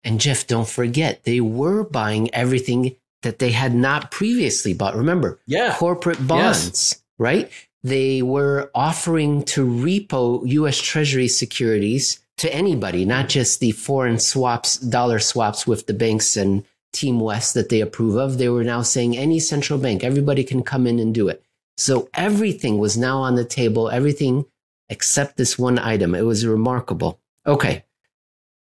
And 0.07 0.21
Jeff, 0.21 0.47
don't 0.47 0.69
forget, 0.69 1.25
they 1.25 1.41
were 1.41 1.83
buying 1.83 2.33
everything 2.33 2.95
that 3.23 3.39
they 3.39 3.51
had 3.51 3.75
not 3.75 4.09
previously 4.09 4.73
bought. 4.73 4.95
Remember, 4.95 5.37
yeah. 5.47 5.75
corporate 5.75 6.25
bonds, 6.25 6.65
yes. 6.65 7.03
right? 7.19 7.51
They 7.83 8.21
were 8.21 8.71
offering 8.73 9.43
to 9.43 9.67
repo 9.67 10.47
US 10.47 10.77
Treasury 10.79 11.27
securities 11.27 12.21
to 12.37 12.53
anybody, 12.55 13.03
not 13.03 13.27
just 13.27 13.59
the 13.59 13.71
foreign 13.71 14.17
swaps, 14.17 14.77
dollar 14.77 15.19
swaps 15.19 15.67
with 15.67 15.87
the 15.87 15.93
banks 15.93 16.37
and 16.37 16.63
Team 16.93 17.19
West 17.19 17.53
that 17.55 17.67
they 17.67 17.81
approve 17.81 18.15
of. 18.15 18.37
They 18.37 18.47
were 18.47 18.63
now 18.63 18.83
saying 18.83 19.17
any 19.17 19.41
central 19.41 19.77
bank, 19.77 20.05
everybody 20.05 20.45
can 20.45 20.63
come 20.63 20.87
in 20.87 20.99
and 20.99 21.13
do 21.13 21.27
it. 21.27 21.43
So 21.75 22.07
everything 22.13 22.77
was 22.77 22.97
now 22.97 23.19
on 23.19 23.35
the 23.35 23.43
table, 23.43 23.89
everything 23.89 24.45
except 24.87 25.35
this 25.35 25.59
one 25.59 25.77
item. 25.77 26.15
It 26.15 26.21
was 26.21 26.47
remarkable. 26.47 27.19
Okay. 27.45 27.83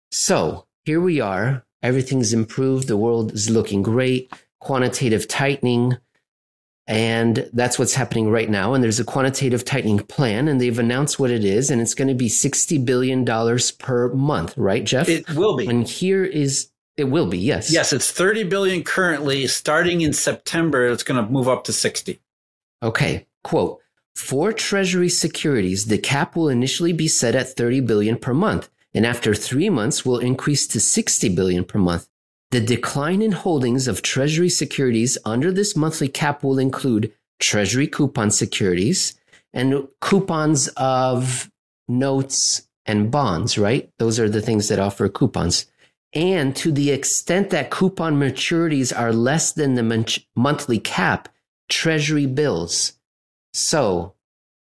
So 0.10 0.66
here 0.90 1.00
we 1.00 1.22
are. 1.22 1.64
Everything's 1.84 2.34
improved. 2.34 2.88
The 2.88 2.98
world 2.98 3.32
is 3.32 3.48
looking 3.48 3.84
great. 3.84 4.34
Quantitative 4.60 5.28
tightening. 5.28 5.96
And 6.88 7.48
that's 7.54 7.78
what's 7.78 7.94
happening 7.94 8.32
right 8.32 8.50
now. 8.50 8.74
And 8.74 8.84
there's 8.84 9.00
a 9.00 9.04
quantitative 9.04 9.64
tightening 9.64 10.00
plan, 10.00 10.48
and 10.48 10.60
they've 10.60 10.80
announced 10.80 11.20
what 11.20 11.30
it 11.30 11.46
is, 11.46 11.70
and 11.70 11.80
it's 11.80 11.94
going 11.94 12.08
to 12.08 12.16
be 12.16 12.28
$60 12.28 12.84
billion 12.84 13.24
per 13.78 14.12
month, 14.16 14.58
right, 14.58 14.84
Jeff? 14.84 15.08
It 15.08 15.30
will 15.30 15.58
be. 15.58 15.68
And 15.68 15.88
here 15.88 16.26
is 16.26 16.70
it 16.98 17.04
will 17.04 17.28
be, 17.28 17.38
yes. 17.38 17.72
Yes, 17.72 17.94
it's 17.94 18.12
30 18.12 18.46
billion 18.46 18.84
currently. 18.84 19.46
Starting 19.46 20.02
in 20.02 20.12
September, 20.12 20.88
it's 20.88 21.04
going 21.04 21.24
to 21.24 21.32
move 21.32 21.48
up 21.48 21.66
to 21.66 21.72
60. 21.72 22.20
Okay. 22.82 23.28
Quote 23.44 23.78
For 24.16 24.52
Treasury 24.52 25.10
securities, 25.10 25.86
the 25.86 26.00
cap 26.00 26.36
will 26.36 26.50
initially 26.50 26.94
be 26.94 27.08
set 27.08 27.36
at 27.36 27.56
30 27.56 27.82
billion 27.82 28.18
per 28.18 28.34
month 28.34 28.72
and 28.94 29.06
after 29.06 29.34
three 29.34 29.70
months 29.70 30.06
will 30.06 30.20
increase 30.20 30.68
to 30.68 30.80
60 30.80 31.30
billion 31.30 31.64
per 31.64 31.80
month. 31.80 32.08
The 32.52 32.60
decline 32.60 33.22
in 33.22 33.32
holdings 33.32 33.88
of 33.88 34.02
Treasury 34.02 34.50
securities 34.50 35.18
under 35.24 35.52
this 35.52 35.76
monthly 35.76 36.08
cap 36.08 36.44
will 36.44 36.58
include 36.58 37.14
Treasury 37.40 37.88
coupon 37.88 38.32
securities 38.32 39.14
and 39.54 39.88
coupons 40.02 40.68
of 40.78 41.50
notes 41.88 42.68
and 42.86 43.12
bonds, 43.12 43.58
right? 43.58 43.92
Those 44.00 44.20
are 44.20 44.30
the 44.30 44.42
things 44.42 44.68
that 44.68 44.80
offer 44.80 45.08
coupons. 45.10 45.68
And 46.14 46.56
to 46.56 46.72
the 46.72 46.90
extent 46.90 47.52
that 47.52 47.70
coupon 47.70 48.20
maturities 48.20 48.98
are 48.98 49.14
less 49.14 49.52
than 49.52 49.76
the 49.76 50.20
monthly 50.36 50.80
cap, 50.80 51.30
Treasury 51.70 52.26
bills. 52.26 52.94
So 53.54 54.16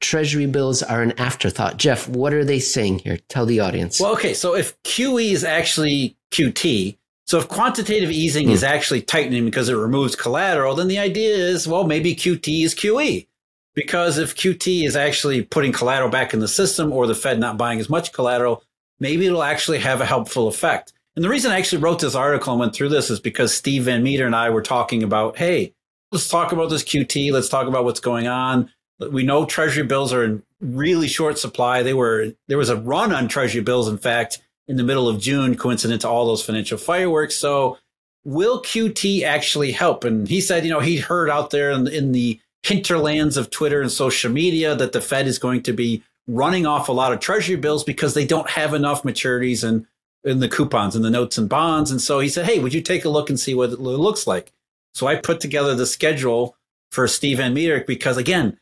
treasury 0.04 0.46
bills 0.46 0.84
are 0.84 1.02
an 1.02 1.14
afterthought. 1.14 1.78
Jeff, 1.78 2.08
what 2.08 2.34
are 2.34 2.46
they 2.46 2.60
saying 2.60 3.00
here? 3.00 3.18
Tell 3.30 3.46
the 3.46 3.60
audience. 3.60 4.00
Well, 4.00 4.14
okay. 4.14 4.34
So 4.34 4.56
if 4.56 4.82
QE 4.84 5.32
is 5.32 5.44
actually 5.44 6.16
QT, 6.32 6.98
so 7.26 7.40
if 7.40 7.48
quantitative 7.48 8.12
easing 8.12 8.50
mm. 8.50 8.52
is 8.52 8.64
actually 8.64 9.02
tightening 9.02 9.46
because 9.46 9.70
it 9.70 9.76
removes 9.76 10.16
collateral, 10.16 10.76
then 10.76 10.90
the 10.90 11.00
idea 11.00 11.36
is, 11.36 11.68
well, 11.68 11.86
maybe 11.86 12.16
QT 12.16 12.64
is 12.64 12.76
QE. 12.76 13.28
Because 13.76 14.20
if 14.20 14.36
QT 14.36 14.86
is 14.86 14.96
actually 14.96 15.42
putting 15.42 15.72
collateral 15.72 16.10
back 16.10 16.34
in 16.34 16.40
the 16.40 16.48
system 16.48 16.94
or 16.94 17.08
the 17.08 17.16
Fed 17.16 17.40
not 17.40 17.58
buying 17.58 17.80
as 17.80 17.90
much 17.90 18.14
collateral, 18.14 18.62
maybe 19.00 19.26
it'll 19.26 19.42
actually 19.42 19.80
have 19.80 20.00
a 20.00 20.06
helpful 20.06 20.48
effect. 20.48 20.94
And 21.16 21.24
the 21.24 21.30
reason 21.30 21.52
I 21.52 21.58
actually 21.58 21.82
wrote 21.82 22.00
this 22.00 22.14
article 22.14 22.54
and 22.54 22.60
went 22.60 22.76
through 22.76 22.90
this 22.90 23.10
is 23.10 23.20
because 23.20 23.54
Steve 23.54 23.84
Van 23.84 24.04
Metre 24.04 24.26
and 24.26 24.36
I 24.36 24.50
were 24.50 24.62
talking 24.62 25.02
about, 25.02 25.38
hey, 25.38 25.74
let's 26.12 26.28
talk 26.28 26.52
about 26.52 26.70
this 26.70 26.84
QT. 26.84 27.32
Let's 27.32 27.50
talk 27.50 27.68
about 27.68 27.84
what's 27.84 28.00
going 28.00 28.28
on. 28.28 28.70
We 29.00 29.24
know 29.24 29.46
treasury 29.46 29.86
bills 29.86 30.14
are 30.14 30.24
in 30.24 30.44
really 30.62 31.08
short 31.08 31.40
supply. 31.40 31.84
They 31.84 31.94
were 31.94 32.34
there 32.48 32.58
was 32.58 32.70
a 32.70 32.78
run 32.78 33.14
on 33.14 33.28
treasury 33.28 33.62
bills, 33.62 33.88
in 33.88 33.98
fact, 33.98 34.40
in 34.68 34.78
the 34.78 34.84
middle 34.84 35.10
of 35.10 35.20
June, 35.20 35.56
coincident 35.56 36.02
to 36.02 36.10
all 36.10 36.28
those 36.28 36.46
financial 36.46 36.78
fireworks. 36.78 37.36
So 37.36 37.78
will 38.24 38.62
QT 38.62 39.24
actually 39.24 39.72
help? 39.72 40.04
And 40.04 40.28
he 40.28 40.40
said, 40.42 40.64
you 40.64 40.72
know, 40.72 40.80
he 40.80 40.98
heard 40.98 41.30
out 41.30 41.50
there 41.50 41.72
in, 41.72 41.88
in 41.88 42.12
the 42.12 42.40
hinterlands 42.64 43.36
of 43.36 43.50
Twitter 43.50 43.82
and 43.82 43.92
social 43.92 44.32
media 44.32 44.76
that 44.76 44.94
the 44.94 45.02
Fed 45.02 45.28
is 45.28 45.38
going 45.38 45.64
to 45.64 45.74
be 45.74 46.02
running 46.28 46.66
off 46.66 46.88
a 46.88 46.94
lot 46.94 47.12
of 47.12 47.20
treasury 47.20 47.58
bills 47.58 47.84
because 47.84 48.14
they 48.14 48.26
don't 48.26 48.50
have 48.50 48.74
enough 48.74 49.04
maturities 49.04 49.68
and 49.68 49.86
in 50.24 50.40
the 50.40 50.48
coupons 50.48 50.96
and 50.96 51.04
the 51.04 51.10
notes 51.10 51.38
and 51.38 51.50
bonds. 51.50 51.92
And 51.92 52.02
so 52.02 52.20
he 52.20 52.30
said, 52.30 52.46
Hey, 52.46 52.60
would 52.60 52.74
you 52.74 52.82
take 52.82 53.04
a 53.04 53.10
look 53.10 53.30
and 53.30 53.40
see 53.40 53.54
what 53.54 53.72
it 53.72 53.80
looks 53.80 54.26
like? 54.26 54.54
So 54.94 55.08
I 55.08 55.16
put 55.16 55.40
together 55.40 55.76
the 55.76 55.86
schedule 55.86 56.56
for 56.92 57.08
Steve 57.08 57.38
Van 57.38 57.54
Metre 57.54 57.84
because 57.86 58.18
again, 58.18 58.60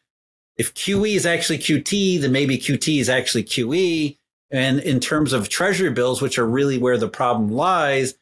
if 0.62 0.76
QE 0.76 1.16
is 1.16 1.26
actually 1.26 1.58
QT, 1.58 2.22
then 2.22 2.32
maybe 2.32 2.56
QT 2.56 3.00
is 3.00 3.10
actually 3.10 3.44
QE. 3.44 4.16
And 4.52 4.80
in 4.80 5.00
terms 5.00 5.34
of 5.34 5.50
treasury 5.50 5.90
bills, 5.90 6.22
which 6.22 6.38
are 6.38 6.46
really 6.46 6.78
where 6.78 7.00
the 7.00 7.08
problem 7.08 7.50
lies, 7.50 8.14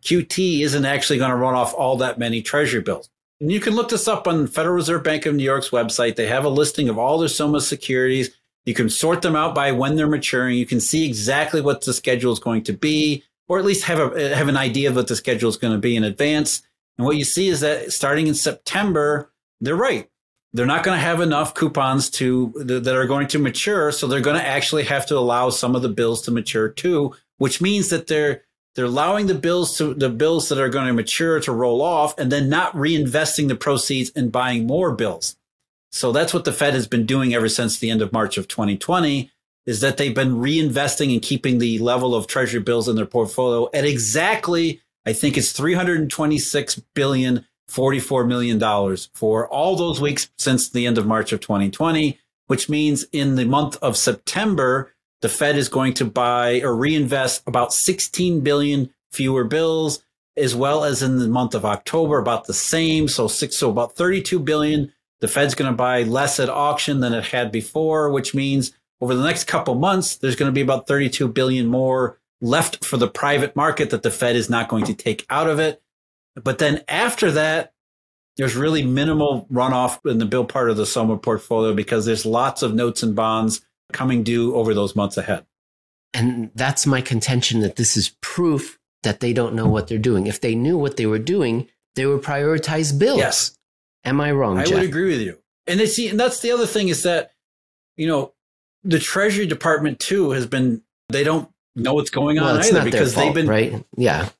QT 0.00 0.60
isn't 0.60 0.84
actually 0.84 1.18
going 1.18 1.30
to 1.30 1.36
run 1.38 1.54
off 1.54 1.72
all 1.72 1.96
that 1.96 2.18
many 2.18 2.42
treasury 2.42 2.82
bills. 2.82 3.08
And 3.40 3.50
you 3.50 3.60
can 3.60 3.74
look 3.74 3.88
this 3.88 4.06
up 4.06 4.28
on 4.28 4.46
Federal 4.46 4.74
Reserve 4.74 5.02
Bank 5.02 5.24
of 5.24 5.34
New 5.34 5.42
York's 5.42 5.70
website. 5.70 6.16
They 6.16 6.26
have 6.26 6.44
a 6.44 6.50
listing 6.50 6.90
of 6.90 6.98
all 6.98 7.18
their 7.18 7.30
SOMA 7.30 7.62
securities. 7.62 8.28
You 8.66 8.74
can 8.74 8.90
sort 8.90 9.22
them 9.22 9.34
out 9.34 9.54
by 9.54 9.72
when 9.72 9.96
they're 9.96 10.06
maturing. 10.06 10.58
You 10.58 10.66
can 10.66 10.80
see 10.80 11.06
exactly 11.06 11.62
what 11.62 11.82
the 11.86 11.94
schedule 11.94 12.30
is 12.30 12.40
going 12.40 12.64
to 12.64 12.74
be, 12.74 13.24
or 13.48 13.58
at 13.58 13.64
least 13.64 13.84
have 13.84 14.00
a 14.00 14.36
have 14.36 14.48
an 14.48 14.58
idea 14.58 14.90
of 14.90 14.96
what 14.96 15.06
the 15.06 15.16
schedule 15.16 15.48
is 15.48 15.56
going 15.56 15.72
to 15.72 15.78
be 15.78 15.96
in 15.96 16.04
advance. 16.04 16.60
And 16.98 17.06
what 17.06 17.16
you 17.16 17.24
see 17.24 17.48
is 17.48 17.60
that 17.60 17.90
starting 17.90 18.26
in 18.26 18.34
September, 18.34 19.32
they're 19.62 19.74
right 19.74 20.10
they're 20.52 20.66
not 20.66 20.82
going 20.82 20.96
to 20.96 21.04
have 21.04 21.20
enough 21.20 21.54
coupons 21.54 22.10
to 22.10 22.52
that 22.56 22.86
are 22.88 23.06
going 23.06 23.26
to 23.28 23.38
mature 23.38 23.92
so 23.92 24.06
they're 24.06 24.20
going 24.20 24.38
to 24.38 24.46
actually 24.46 24.84
have 24.84 25.06
to 25.06 25.16
allow 25.16 25.50
some 25.50 25.76
of 25.76 25.82
the 25.82 25.88
bills 25.88 26.22
to 26.22 26.30
mature 26.30 26.68
too 26.68 27.14
which 27.38 27.60
means 27.60 27.88
that 27.88 28.06
they're 28.06 28.42
they're 28.74 28.84
allowing 28.84 29.26
the 29.26 29.34
bills 29.34 29.76
to 29.78 29.94
the 29.94 30.08
bills 30.08 30.48
that 30.48 30.60
are 30.60 30.68
going 30.68 30.86
to 30.86 30.92
mature 30.92 31.40
to 31.40 31.52
roll 31.52 31.82
off 31.82 32.16
and 32.18 32.30
then 32.30 32.48
not 32.48 32.72
reinvesting 32.74 33.48
the 33.48 33.56
proceeds 33.56 34.12
and 34.14 34.30
buying 34.30 34.66
more 34.66 34.92
bills. 34.92 35.36
So 35.90 36.12
that's 36.12 36.32
what 36.32 36.44
the 36.44 36.52
fed 36.52 36.74
has 36.74 36.86
been 36.86 37.04
doing 37.04 37.34
ever 37.34 37.48
since 37.48 37.78
the 37.78 37.90
end 37.90 38.00
of 38.00 38.12
march 38.12 38.38
of 38.38 38.46
2020 38.46 39.30
is 39.66 39.80
that 39.80 39.96
they've 39.96 40.14
been 40.14 40.36
reinvesting 40.36 41.12
and 41.12 41.20
keeping 41.20 41.58
the 41.58 41.78
level 41.80 42.14
of 42.14 42.26
treasury 42.26 42.60
bills 42.60 42.88
in 42.88 42.96
their 42.96 43.06
portfolio 43.06 43.68
at 43.74 43.84
exactly 43.84 44.80
i 45.04 45.12
think 45.12 45.36
it's 45.36 45.52
326 45.52 46.76
billion 46.94 47.44
$44 47.70 48.26
million 48.26 48.96
for 49.14 49.48
all 49.48 49.76
those 49.76 50.00
weeks 50.00 50.30
since 50.38 50.68
the 50.68 50.86
end 50.86 50.98
of 50.98 51.06
March 51.06 51.32
of 51.32 51.40
2020, 51.40 52.18
which 52.46 52.68
means 52.68 53.04
in 53.12 53.36
the 53.36 53.44
month 53.44 53.76
of 53.82 53.96
September, 53.96 54.92
the 55.22 55.28
Fed 55.28 55.56
is 55.56 55.68
going 55.68 55.94
to 55.94 56.04
buy 56.04 56.60
or 56.60 56.74
reinvest 56.74 57.42
about 57.46 57.72
16 57.72 58.40
billion 58.40 58.92
fewer 59.12 59.44
bills, 59.44 60.02
as 60.36 60.54
well 60.54 60.84
as 60.84 61.02
in 61.02 61.18
the 61.18 61.28
month 61.28 61.54
of 61.54 61.64
October, 61.64 62.18
about 62.18 62.46
the 62.46 62.54
same. 62.54 63.08
So 63.08 63.28
six, 63.28 63.56
so 63.56 63.70
about 63.70 63.96
32 63.96 64.38
billion. 64.40 64.92
The 65.20 65.28
Fed's 65.28 65.54
going 65.54 65.70
to 65.70 65.76
buy 65.76 66.02
less 66.02 66.40
at 66.40 66.48
auction 66.48 67.00
than 67.00 67.12
it 67.12 67.24
had 67.24 67.52
before, 67.52 68.10
which 68.10 68.34
means 68.34 68.72
over 69.00 69.14
the 69.14 69.24
next 69.24 69.44
couple 69.44 69.74
months, 69.74 70.16
there's 70.16 70.36
going 70.36 70.50
to 70.50 70.54
be 70.54 70.62
about 70.62 70.86
32 70.86 71.28
billion 71.28 71.66
more 71.66 72.18
left 72.40 72.84
for 72.84 72.96
the 72.96 73.08
private 73.08 73.54
market 73.54 73.90
that 73.90 74.02
the 74.02 74.10
Fed 74.10 74.36
is 74.36 74.48
not 74.48 74.68
going 74.68 74.84
to 74.84 74.94
take 74.94 75.26
out 75.28 75.48
of 75.48 75.58
it. 75.58 75.82
But 76.42 76.58
then 76.58 76.84
after 76.88 77.30
that, 77.32 77.72
there's 78.36 78.56
really 78.56 78.82
minimal 78.82 79.46
runoff 79.52 79.98
in 80.10 80.18
the 80.18 80.24
bill 80.24 80.44
part 80.44 80.70
of 80.70 80.76
the 80.76 80.86
Soma 80.86 81.18
portfolio 81.18 81.74
because 81.74 82.06
there's 82.06 82.24
lots 82.24 82.62
of 82.62 82.74
notes 82.74 83.02
and 83.02 83.14
bonds 83.14 83.60
coming 83.92 84.22
due 84.22 84.54
over 84.54 84.72
those 84.72 84.96
months 84.96 85.16
ahead. 85.16 85.44
And 86.14 86.50
that's 86.54 86.86
my 86.86 87.00
contention 87.00 87.60
that 87.60 87.76
this 87.76 87.96
is 87.96 88.16
proof 88.20 88.78
that 89.02 89.20
they 89.20 89.32
don't 89.32 89.54
know 89.54 89.68
what 89.68 89.88
they're 89.88 89.98
doing. 89.98 90.26
If 90.26 90.40
they 90.40 90.54
knew 90.54 90.76
what 90.76 90.96
they 90.96 91.06
were 91.06 91.18
doing, 91.18 91.68
they 91.94 92.06
would 92.06 92.22
prioritize 92.22 92.96
bills. 92.98 93.18
Yes. 93.18 93.56
Am 94.04 94.20
I 94.20 94.32
wrong? 94.32 94.58
I 94.58 94.64
Jeff? 94.64 94.74
would 94.74 94.88
agree 94.88 95.10
with 95.10 95.20
you. 95.20 95.38
And 95.66 95.78
they 95.78 95.86
see, 95.86 96.08
and 96.08 96.18
that's 96.18 96.40
the 96.40 96.52
other 96.52 96.66
thing 96.66 96.88
is 96.88 97.02
that, 97.02 97.32
you 97.96 98.06
know, 98.06 98.32
the 98.82 98.98
Treasury 98.98 99.46
Department 99.46 100.00
too 100.00 100.30
has 100.30 100.46
been 100.46 100.82
they 101.10 101.24
don't 101.24 101.50
know 101.76 101.94
what's 101.94 102.10
going 102.10 102.38
on 102.38 102.56
well, 102.56 102.66
either 102.66 102.84
because 102.84 103.14
fault, 103.14 103.26
they've 103.26 103.34
been 103.34 103.46
right. 103.46 103.84
Yeah. 103.96 104.30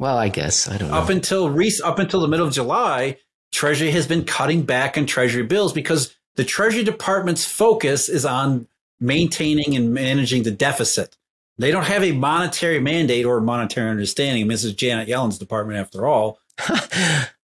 Well, 0.00 0.16
I 0.16 0.30
guess 0.30 0.66
I 0.66 0.78
don't 0.78 0.90
know. 0.90 0.96
Up 0.96 1.10
until 1.10 1.50
Reese, 1.50 1.80
up 1.80 1.98
until 1.98 2.20
the 2.20 2.28
middle 2.28 2.46
of 2.46 2.54
July, 2.54 3.18
Treasury 3.52 3.90
has 3.90 4.06
been 4.06 4.24
cutting 4.24 4.62
back 4.62 4.96
on 4.96 5.04
Treasury 5.04 5.42
bills 5.42 5.74
because 5.74 6.16
the 6.36 6.44
Treasury 6.44 6.82
Department's 6.82 7.44
focus 7.44 8.08
is 8.08 8.24
on 8.24 8.66
maintaining 8.98 9.76
and 9.76 9.92
managing 9.92 10.42
the 10.42 10.50
deficit, 10.50 11.16
They 11.58 11.70
don't 11.70 11.84
have 11.84 12.02
a 12.02 12.12
monetary 12.12 12.80
mandate 12.80 13.26
or 13.26 13.40
monetary 13.40 13.90
understanding. 13.90 14.46
Mrs. 14.46 14.74
Janet 14.74 15.08
Yellen's 15.08 15.38
department, 15.38 15.78
after 15.78 16.06
all. 16.06 16.38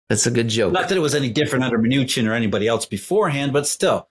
That's 0.08 0.26
a 0.26 0.30
good 0.30 0.48
joke. 0.48 0.72
Not 0.72 0.88
that 0.88 0.96
it 0.96 1.00
was 1.00 1.14
any 1.14 1.30
different 1.30 1.64
under 1.64 1.78
Mnuchin 1.78 2.28
or 2.28 2.34
anybody 2.34 2.68
else 2.68 2.86
beforehand, 2.86 3.52
but 3.52 3.66
still. 3.66 4.08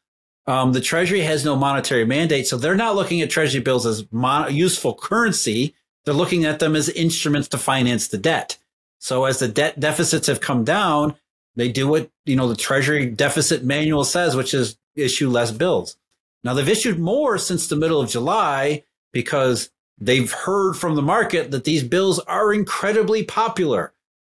Um, 0.48 0.74
the 0.74 0.82
Treasury 0.82 1.22
has 1.22 1.46
no 1.46 1.56
monetary 1.56 2.06
mandate, 2.06 2.48
so 2.48 2.58
they're 2.58 2.76
not 2.76 2.96
looking 2.96 3.22
at 3.22 3.30
Treasury 3.30 3.62
bills 3.62 3.86
as 3.86 4.06
mon- 4.12 4.54
useful 4.54 4.96
currency. 4.96 5.76
They're 6.06 6.14
looking 6.14 6.46
at 6.46 6.60
them 6.60 6.76
as 6.76 6.90
instruments 6.90 7.48
to 7.50 7.58
finance 7.58 8.08
the 8.08 8.18
debt. 8.18 8.58
So 9.00 9.26
as 9.26 9.40
the 9.40 9.48
debt 9.48 9.80
deficits 9.80 10.28
have 10.28 10.42
come 10.42 10.64
down, 10.64 11.16
they 11.56 11.72
do 11.72 11.88
what 11.88 12.10
you 12.26 12.36
know 12.36 12.48
the 12.48 12.56
Treasury 12.56 13.06
deficit 13.06 13.64
manual 13.64 14.04
says, 14.04 14.36
which 14.36 14.54
is 14.54 14.78
issue 14.96 15.30
less 15.30 15.52
bills. 15.52 15.98
Now 16.44 16.54
they've 16.54 16.68
issued 16.68 17.00
more 17.00 17.38
since 17.38 17.68
the 17.68 17.76
middle 17.76 18.02
of 18.02 18.10
July 18.10 18.84
because 19.12 19.70
they've 19.98 20.32
heard 20.32 20.74
from 20.74 20.96
the 20.96 21.02
market 21.02 21.52
that 21.52 21.64
these 21.64 21.84
bills 21.84 22.20
are 22.20 22.54
incredibly 22.54 23.24
popular. 23.24 23.94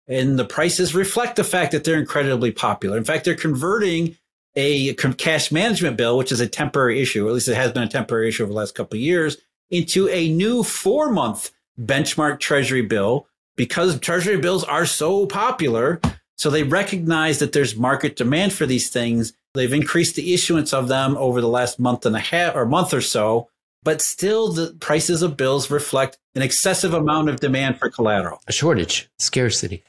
And 0.07 0.37
the 0.37 0.45
prices 0.45 0.93
reflect 0.93 1.35
the 1.35 1.43
fact 1.43 1.71
that 1.71 1.83
they're 1.83 1.99
incredibly 1.99 2.51
popular. 2.51 2.97
In 2.97 3.03
fact, 3.03 3.25
they're 3.25 3.33
converting 3.33 4.17
a 4.55 4.93
cash 4.93 5.51
management 5.51 5.97
bill, 5.97 6.17
which 6.17 6.31
is 6.31 6.39
a 6.39 6.47
temporary 6.47 7.01
issue, 7.01 7.25
or 7.25 7.29
at 7.29 7.33
least 7.33 7.47
it 7.47 7.55
has 7.55 7.71
been 7.71 7.83
a 7.83 7.87
temporary 7.87 8.29
issue 8.29 8.43
over 8.43 8.51
the 8.51 8.57
last 8.57 8.75
couple 8.75 8.95
of 8.95 9.01
years, 9.01 9.37
into 9.69 10.07
a 10.09 10.29
new 10.29 10.63
four 10.63 11.11
month 11.11 11.51
benchmark 11.79 12.39
treasury 12.39 12.81
bill 12.81 13.27
because 13.55 13.99
treasury 13.99 14.37
bills 14.37 14.63
are 14.63 14.85
so 14.85 15.25
popular. 15.25 16.01
So 16.37 16.49
they 16.49 16.63
recognize 16.63 17.39
that 17.39 17.53
there's 17.53 17.75
market 17.75 18.15
demand 18.15 18.53
for 18.53 18.65
these 18.65 18.89
things. 18.89 19.33
They've 19.53 19.71
increased 19.71 20.15
the 20.15 20.33
issuance 20.33 20.73
of 20.73 20.87
them 20.87 21.15
over 21.17 21.39
the 21.39 21.47
last 21.47 21.79
month 21.79 22.05
and 22.05 22.15
a 22.15 22.19
half 22.19 22.55
or 22.55 22.65
month 22.65 22.93
or 22.93 23.01
so, 23.01 23.49
but 23.83 24.01
still 24.01 24.51
the 24.51 24.75
prices 24.79 25.21
of 25.21 25.37
bills 25.37 25.71
reflect 25.71 26.17
an 26.35 26.41
excessive 26.41 26.93
amount 26.93 27.29
of 27.29 27.39
demand 27.39 27.79
for 27.79 27.89
collateral. 27.89 28.41
A 28.47 28.51
shortage, 28.51 29.09
scarcity. 29.19 29.83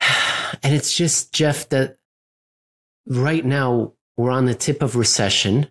And 0.62 0.72
it's 0.72 0.96
just, 0.96 1.34
Jeff, 1.34 1.68
that 1.70 1.98
right 3.04 3.44
now 3.44 3.92
we're 4.16 4.30
on 4.30 4.46
the 4.46 4.54
tip 4.54 4.80
of 4.80 4.94
recession. 4.94 5.68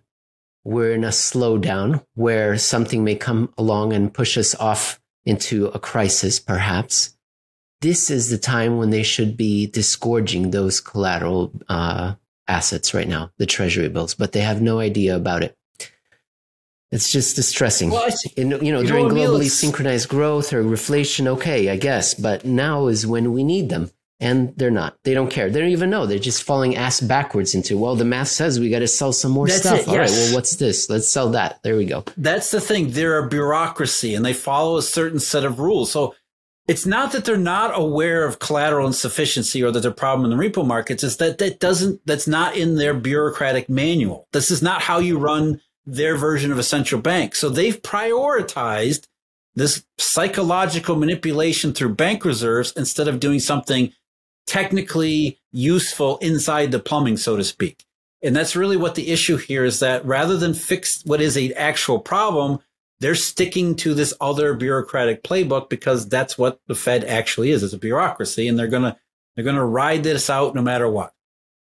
We're 0.65 0.91
in 0.91 1.05
a 1.05 1.09
slowdown 1.09 2.03
where 2.13 2.57
something 2.57 3.03
may 3.03 3.15
come 3.15 3.53
along 3.57 3.93
and 3.93 4.13
push 4.13 4.37
us 4.37 4.53
off 4.55 4.99
into 5.25 5.67
a 5.67 5.79
crisis, 5.79 6.39
perhaps. 6.39 7.15
This 7.81 8.09
is 8.09 8.29
the 8.29 8.37
time 8.37 8.77
when 8.77 8.89
they 8.89 9.03
should 9.03 9.35
be 9.35 9.67
disgorging 9.67 10.51
those 10.51 10.79
collateral 10.79 11.51
uh, 11.67 12.15
assets 12.47 12.93
right 12.93 13.07
now, 13.07 13.31
the 13.37 13.45
treasury 13.45 13.89
bills, 13.89 14.13
but 14.13 14.31
they 14.31 14.41
have 14.41 14.61
no 14.61 14.79
idea 14.79 15.15
about 15.15 15.43
it. 15.43 15.57
It's 16.91 17.11
just 17.11 17.35
distressing. 17.35 17.89
Well, 17.89 18.09
In, 18.37 18.51
you 18.51 18.71
know, 18.71 18.81
you 18.81 18.87
during 18.87 19.09
know, 19.09 19.13
globally 19.13 19.49
synchronized 19.49 20.07
growth 20.07 20.53
or 20.53 20.63
reflation, 20.63 21.27
okay, 21.27 21.69
I 21.69 21.75
guess, 21.75 22.13
but 22.13 22.45
now 22.45 22.87
is 22.87 23.05
when 23.05 23.33
we 23.33 23.43
need 23.43 23.69
them 23.69 23.91
and 24.19 24.53
they're 24.55 24.71
not. 24.71 24.97
They 25.03 25.13
don't 25.13 25.29
care. 25.29 25.49
They 25.49 25.59
don't 25.59 25.69
even 25.69 25.89
know. 25.89 26.05
They're 26.05 26.19
just 26.19 26.43
falling 26.43 26.77
ass 26.77 27.01
backwards 27.01 27.53
into, 27.53 27.77
well, 27.77 27.95
the 27.95 28.05
math 28.05 28.29
says 28.29 28.59
we 28.59 28.69
got 28.69 28.79
to 28.79 28.87
sell 28.87 29.11
some 29.11 29.31
more 29.31 29.47
That's 29.47 29.59
stuff. 29.59 29.79
It, 29.79 29.87
yes. 29.87 29.89
All 29.89 29.97
right, 29.97 30.09
well, 30.09 30.33
what's 30.35 30.55
this? 30.55 30.89
Let's 30.89 31.09
sell 31.09 31.31
that. 31.31 31.61
There 31.63 31.75
we 31.75 31.85
go. 31.85 32.05
That's 32.15 32.51
the 32.51 32.61
thing. 32.61 32.91
They're 32.91 33.19
a 33.19 33.27
bureaucracy 33.27 34.15
and 34.15 34.25
they 34.25 34.33
follow 34.33 34.77
a 34.77 34.81
certain 34.81 35.19
set 35.19 35.43
of 35.43 35.59
rules. 35.59 35.91
So 35.91 36.15
it's 36.67 36.85
not 36.85 37.11
that 37.11 37.25
they're 37.25 37.37
not 37.37 37.77
aware 37.77 38.25
of 38.25 38.39
collateral 38.39 38.87
insufficiency 38.87 39.61
or 39.61 39.71
that 39.71 39.81
their 39.81 39.91
problem 39.91 40.31
in 40.31 40.35
the 40.35 40.43
repo 40.43 40.65
markets. 40.65 41.03
is 41.03 41.17
that 41.17 41.37
that 41.39 41.59
doesn't, 41.59 41.99
that's 42.05 42.27
not 42.27 42.55
in 42.55 42.75
their 42.75 42.93
bureaucratic 42.93 43.69
manual. 43.69 44.27
This 44.31 44.49
is 44.49 44.61
not 44.61 44.81
how 44.81 44.99
you 44.99 45.17
run 45.17 45.61
their 45.85 46.15
version 46.15 46.51
of 46.51 46.57
a 46.57 46.63
central 46.63 47.01
bank. 47.01 47.35
So 47.35 47.49
they've 47.49 47.79
prioritized 47.81 49.07
this 49.55 49.85
psychological 49.97 50.95
manipulation 50.95 51.73
through 51.73 51.95
bank 51.95 52.25
reserves 52.25 52.73
instead 52.75 53.07
of 53.07 53.19
doing 53.19 53.39
something 53.39 53.93
technically 54.47 55.39
useful 55.51 56.17
inside 56.19 56.71
the 56.71 56.79
plumbing, 56.79 57.17
so 57.17 57.37
to 57.37 57.43
speak. 57.43 57.85
And 58.21 58.35
that's 58.35 58.55
really 58.55 58.77
what 58.77 58.95
the 58.95 59.11
issue 59.11 59.37
here 59.37 59.65
is 59.65 59.79
that 59.79 60.05
rather 60.05 60.37
than 60.37 60.53
fix 60.53 61.03
what 61.05 61.21
is 61.21 61.37
an 61.37 61.53
actual 61.55 61.99
problem, 61.99 62.59
they're 62.99 63.15
sticking 63.15 63.75
to 63.77 63.93
this 63.93 64.13
other 64.21 64.53
bureaucratic 64.53 65.23
playbook 65.23 65.69
because 65.69 66.07
that's 66.07 66.37
what 66.37 66.59
the 66.67 66.75
Fed 66.75 67.03
actually 67.03 67.51
is. 67.51 67.61
It's 67.61 67.73
a 67.73 67.77
bureaucracy 67.77 68.47
and 68.47 68.57
they're 68.57 68.67
going 68.67 68.83
to, 68.83 68.97
they're 69.35 69.43
going 69.43 69.57
to 69.57 69.63
ride 69.63 70.03
this 70.03 70.29
out 70.29 70.55
no 70.55 70.61
matter 70.61 70.89
what. 70.89 71.13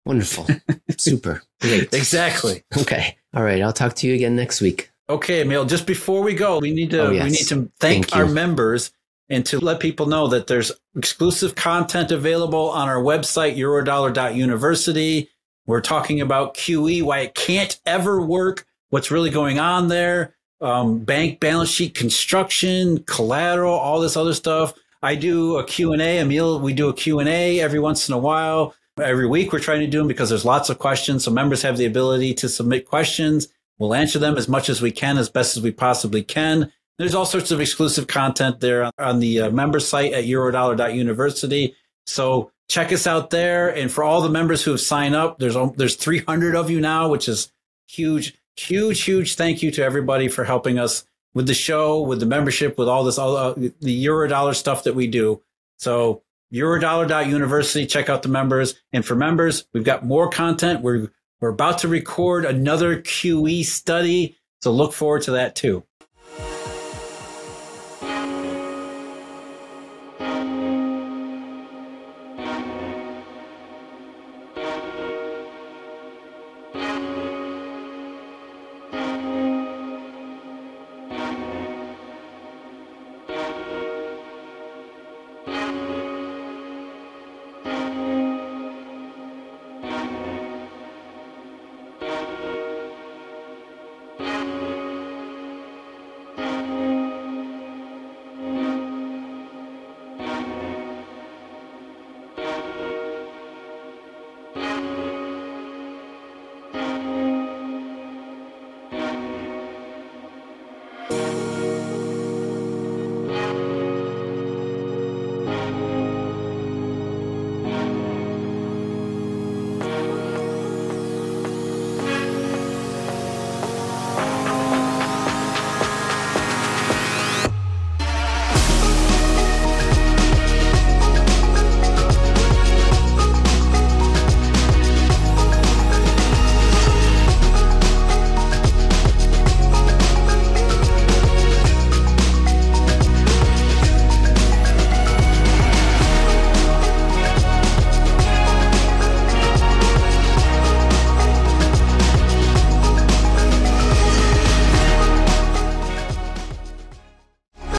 Wonderful. 0.07 0.47
Super. 0.97 1.43
Great. 1.61 1.83
exactly. 1.93 2.65
Okay. 2.79 3.17
All 3.35 3.43
right. 3.43 3.61
I'll 3.61 3.73
talk 3.73 3.95
to 3.97 4.07
you 4.07 4.15
again 4.15 4.37
next 4.37 4.61
week. 4.61 4.91
Okay, 5.09 5.43
Emil. 5.43 5.65
Just 5.65 5.87
before 5.87 6.23
we 6.23 6.35
go, 6.35 6.59
we 6.59 6.73
need 6.73 6.91
to 6.91 7.09
oh, 7.09 7.11
yes. 7.11 7.25
we 7.25 7.31
need 7.31 7.47
to 7.49 7.71
thank, 7.79 8.09
thank 8.09 8.17
our 8.17 8.27
members 8.27 8.93
and 9.29 9.45
to 9.47 9.59
let 9.59 9.81
people 9.81 10.07
know 10.07 10.29
that 10.29 10.47
there's 10.47 10.73
exclusive 10.97 11.55
content 11.55 12.13
available 12.13 12.71
on 12.71 12.89
our 12.89 13.03
website, 13.03 13.57
eurodollar.university. 13.57 15.29
We're 15.67 15.81
talking 15.81 16.21
about 16.21 16.55
QE, 16.55 17.03
why 17.03 17.21
it 17.21 17.35
can't 17.35 17.79
ever 17.87 18.21
work, 18.21 18.67
what's 18.91 19.11
really 19.11 19.31
going 19.31 19.59
on 19.59 19.89
there, 19.89 20.37
um, 20.61 21.01
bank 21.01 21.41
balance 21.41 21.71
sheet 21.71 21.95
construction, 21.95 23.03
collateral, 23.05 23.75
all 23.75 24.01
this 24.01 24.17
other 24.17 24.35
stuff. 24.35 24.75
I 25.03 25.15
do 25.15 25.57
a 25.57 25.65
Q&A. 25.65 26.19
Emil, 26.21 26.61
we 26.61 26.73
do 26.73 26.89
a 26.89 26.95
Q&A 26.95 27.61
every 27.61 27.81
once 27.81 28.09
in 28.09 28.15
a 28.15 28.19
while. 28.19 28.75
Every 28.99 29.27
week 29.27 29.53
we're 29.53 29.59
trying 29.59 29.81
to 29.81 29.87
do 29.87 29.99
them 29.99 30.09
because 30.09 30.31
there's 30.31 30.45
lots 30.45 30.71
of 30.71 30.79
questions. 30.79 31.25
So 31.25 31.31
members 31.31 31.63
have 31.63 31.77
the 31.77 31.85
ability 31.85 32.33
to 32.35 32.49
submit 32.49 32.87
questions. 32.87 33.49
We'll 33.79 33.95
answer 33.95 34.19
them 34.19 34.39
as 34.39 34.49
much 34.49 34.71
as 34.71 34.81
we 34.81 34.91
can, 34.91 35.19
as 35.19 35.29
best 35.29 35.57
as 35.57 35.63
we 35.63 35.71
possibly 35.71 36.23
can. 36.23 36.73
There's 36.99 37.15
all 37.15 37.27
sorts 37.27 37.51
of 37.51 37.61
exclusive 37.61 38.07
content 38.07 38.61
there 38.61 38.91
on 38.99 39.19
the 39.21 39.43
uh, 39.43 39.51
member 39.51 39.81
site 39.81 40.13
at 40.13 40.25
eurodollar.university. 40.25 41.77
So 42.07 42.51
check 42.69 42.93
us 42.93 43.07
out 43.07 43.31
there. 43.31 43.69
And 43.69 43.91
for 43.91 44.03
all 44.03 44.23
the 44.23 44.31
members 44.31 44.63
who 44.63 44.71
have 44.71 44.81
signed 44.81 45.15
up, 45.15 45.39
there's 45.39 45.57
there's 45.77 45.97
300 45.97 46.57
of 46.57 46.71
you 46.71 46.81
now, 46.81 47.09
which 47.09 47.29
is 47.29 47.53
huge, 47.87 48.35
huge, 48.57 49.03
huge. 49.03 49.35
Thank 49.35 49.63
you 49.63 49.71
to 49.73 49.83
everybody 49.83 50.29
for 50.29 50.45
helping 50.45 50.79
us 50.79 51.05
with 51.35 51.47
the 51.47 51.55
show, 51.55 52.01
with 52.01 52.21
the 52.21 52.27
membership, 52.27 52.79
with 52.79 52.89
all 52.89 53.05
this, 53.05 53.19
all 53.19 53.37
uh, 53.37 53.53
the 53.55 54.05
Eurodollar 54.07 54.55
stuff 54.55 54.85
that 54.85 54.95
we 54.95 55.07
do. 55.07 55.43
So 55.79 56.23
eurodollar.university, 56.53 57.87
check 57.87 58.09
out 58.09 58.23
the 58.23 58.29
members. 58.29 58.75
And 58.93 59.05
for 59.05 59.15
members, 59.15 59.67
we've 59.73 59.85
got 59.85 60.05
more 60.05 60.31
content. 60.31 60.81
We're 60.81 61.11
we're 61.41 61.51
about 61.51 61.81
to 61.81 61.89
record 61.89 62.47
another 62.47 63.03
QE 63.03 63.65
study, 63.65 64.37
so 64.63 64.73
look 64.73 64.95
forward 64.95 65.23
to 65.23 65.33
that 65.33 65.55
too. 65.55 65.85